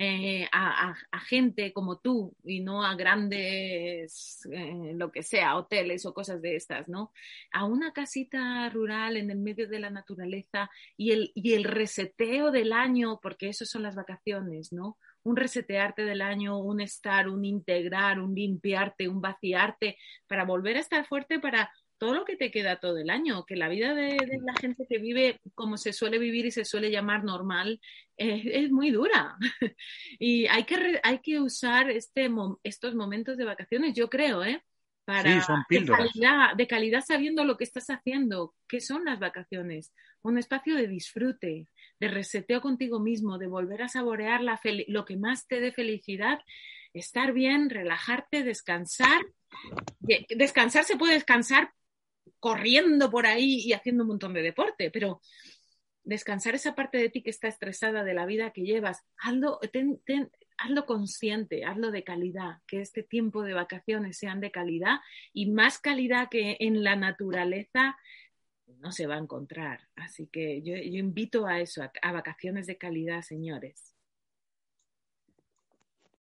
eh, 0.00 0.48
a, 0.52 0.94
a, 1.10 1.20
gente 1.20 1.72
como 1.72 1.98
tú 1.98 2.32
y 2.44 2.60
no 2.60 2.84
a 2.84 2.94
grandes, 2.94 4.46
eh, 4.52 4.92
lo 4.94 5.10
que 5.10 5.24
sea, 5.24 5.56
hoteles 5.56 6.06
o 6.06 6.14
cosas 6.14 6.40
de 6.40 6.54
estas, 6.54 6.86
¿no? 6.88 7.12
A 7.50 7.64
una 7.64 7.92
casita 7.92 8.68
rural 8.68 9.16
en 9.16 9.28
el 9.32 9.38
medio 9.38 9.66
de 9.66 9.80
la 9.80 9.90
naturaleza 9.90 10.70
y 10.96 11.10
el, 11.10 11.32
y 11.34 11.54
el 11.54 11.64
reseteo 11.64 12.52
del 12.52 12.72
año, 12.72 13.18
porque 13.20 13.48
eso 13.48 13.66
son 13.66 13.82
las 13.82 13.96
vacaciones, 13.96 14.72
¿no? 14.72 14.96
Un 15.22 15.36
resetearte 15.36 16.04
del 16.04 16.22
año, 16.22 16.58
un 16.58 16.80
estar, 16.80 17.28
un 17.28 17.44
integrar, 17.44 18.20
un 18.20 18.34
limpiarte, 18.34 19.08
un 19.08 19.20
vaciarte, 19.20 19.96
para 20.26 20.44
volver 20.44 20.76
a 20.76 20.80
estar 20.80 21.06
fuerte 21.06 21.38
para 21.38 21.70
todo 21.98 22.14
lo 22.14 22.24
que 22.24 22.36
te 22.36 22.50
queda 22.50 22.78
todo 22.78 22.96
el 22.98 23.10
año, 23.10 23.44
que 23.44 23.56
la 23.56 23.68
vida 23.68 23.92
de, 23.94 24.10
de 24.10 24.38
la 24.44 24.54
gente 24.54 24.86
que 24.88 24.98
vive 24.98 25.40
como 25.54 25.76
se 25.76 25.92
suele 25.92 26.18
vivir 26.18 26.46
y 26.46 26.50
se 26.52 26.64
suele 26.64 26.90
llamar 26.90 27.24
normal 27.24 27.80
es, 28.16 28.42
es 28.46 28.70
muy 28.70 28.90
dura. 28.90 29.36
y 30.18 30.46
hay 30.46 30.64
que, 30.64 30.76
re, 30.76 31.00
hay 31.02 31.18
que 31.18 31.40
usar 31.40 31.90
este, 31.90 32.30
estos 32.62 32.94
momentos 32.94 33.36
de 33.36 33.44
vacaciones, 33.44 33.94
yo 33.94 34.08
creo, 34.08 34.44
¿eh? 34.44 34.62
Para 35.04 35.40
sí, 35.40 35.46
son 35.46 35.64
de 35.70 35.86
calidad, 35.86 36.54
de 36.54 36.66
calidad 36.66 37.02
sabiendo 37.04 37.44
lo 37.44 37.56
que 37.56 37.64
estás 37.64 37.88
haciendo. 37.88 38.54
¿Qué 38.68 38.80
son 38.80 39.06
las 39.06 39.18
vacaciones? 39.18 39.94
Un 40.22 40.38
espacio 40.38 40.74
de 40.76 40.88
disfrute, 40.88 41.68
de 42.00 42.08
reseteo 42.08 42.60
contigo 42.60 43.00
mismo, 43.00 43.38
de 43.38 43.46
volver 43.46 43.82
a 43.82 43.88
saborear 43.88 44.40
lo 44.88 45.04
que 45.04 45.16
más 45.16 45.46
te 45.46 45.60
dé 45.60 45.72
felicidad, 45.72 46.40
estar 46.92 47.32
bien, 47.32 47.70
relajarte, 47.70 48.42
descansar. 48.42 49.20
Descansar 50.00 50.84
se 50.84 50.96
puede 50.96 51.14
descansar 51.14 51.72
corriendo 52.40 53.10
por 53.10 53.26
ahí 53.26 53.60
y 53.64 53.72
haciendo 53.72 54.04
un 54.04 54.08
montón 54.08 54.34
de 54.34 54.42
deporte, 54.42 54.90
pero 54.90 55.20
descansar 56.04 56.54
esa 56.54 56.74
parte 56.74 56.98
de 56.98 57.10
ti 57.10 57.22
que 57.22 57.30
está 57.30 57.48
estresada 57.48 58.04
de 58.04 58.14
la 58.14 58.26
vida 58.26 58.50
que 58.52 58.62
llevas, 58.62 59.04
ten, 59.72 60.00
ten, 60.06 60.30
hazlo 60.56 60.86
consciente, 60.86 61.64
hazlo 61.64 61.90
de 61.90 62.02
calidad, 62.02 62.58
que 62.66 62.80
este 62.80 63.02
tiempo 63.02 63.42
de 63.42 63.54
vacaciones 63.54 64.18
sean 64.18 64.40
de 64.40 64.50
calidad 64.50 65.00
y 65.32 65.50
más 65.50 65.78
calidad 65.78 66.28
que 66.30 66.56
en 66.60 66.82
la 66.82 66.96
naturaleza 66.96 67.96
no 68.78 68.92
se 68.92 69.06
va 69.06 69.16
a 69.16 69.18
encontrar. 69.18 69.88
Así 69.96 70.26
que 70.26 70.62
yo, 70.62 70.74
invito 70.76 71.46
a 71.46 71.60
eso, 71.60 71.82
a, 71.82 72.12
vacaciones 72.12 72.66
de 72.66 72.78
calidad, 72.78 73.22
señores. 73.22 73.94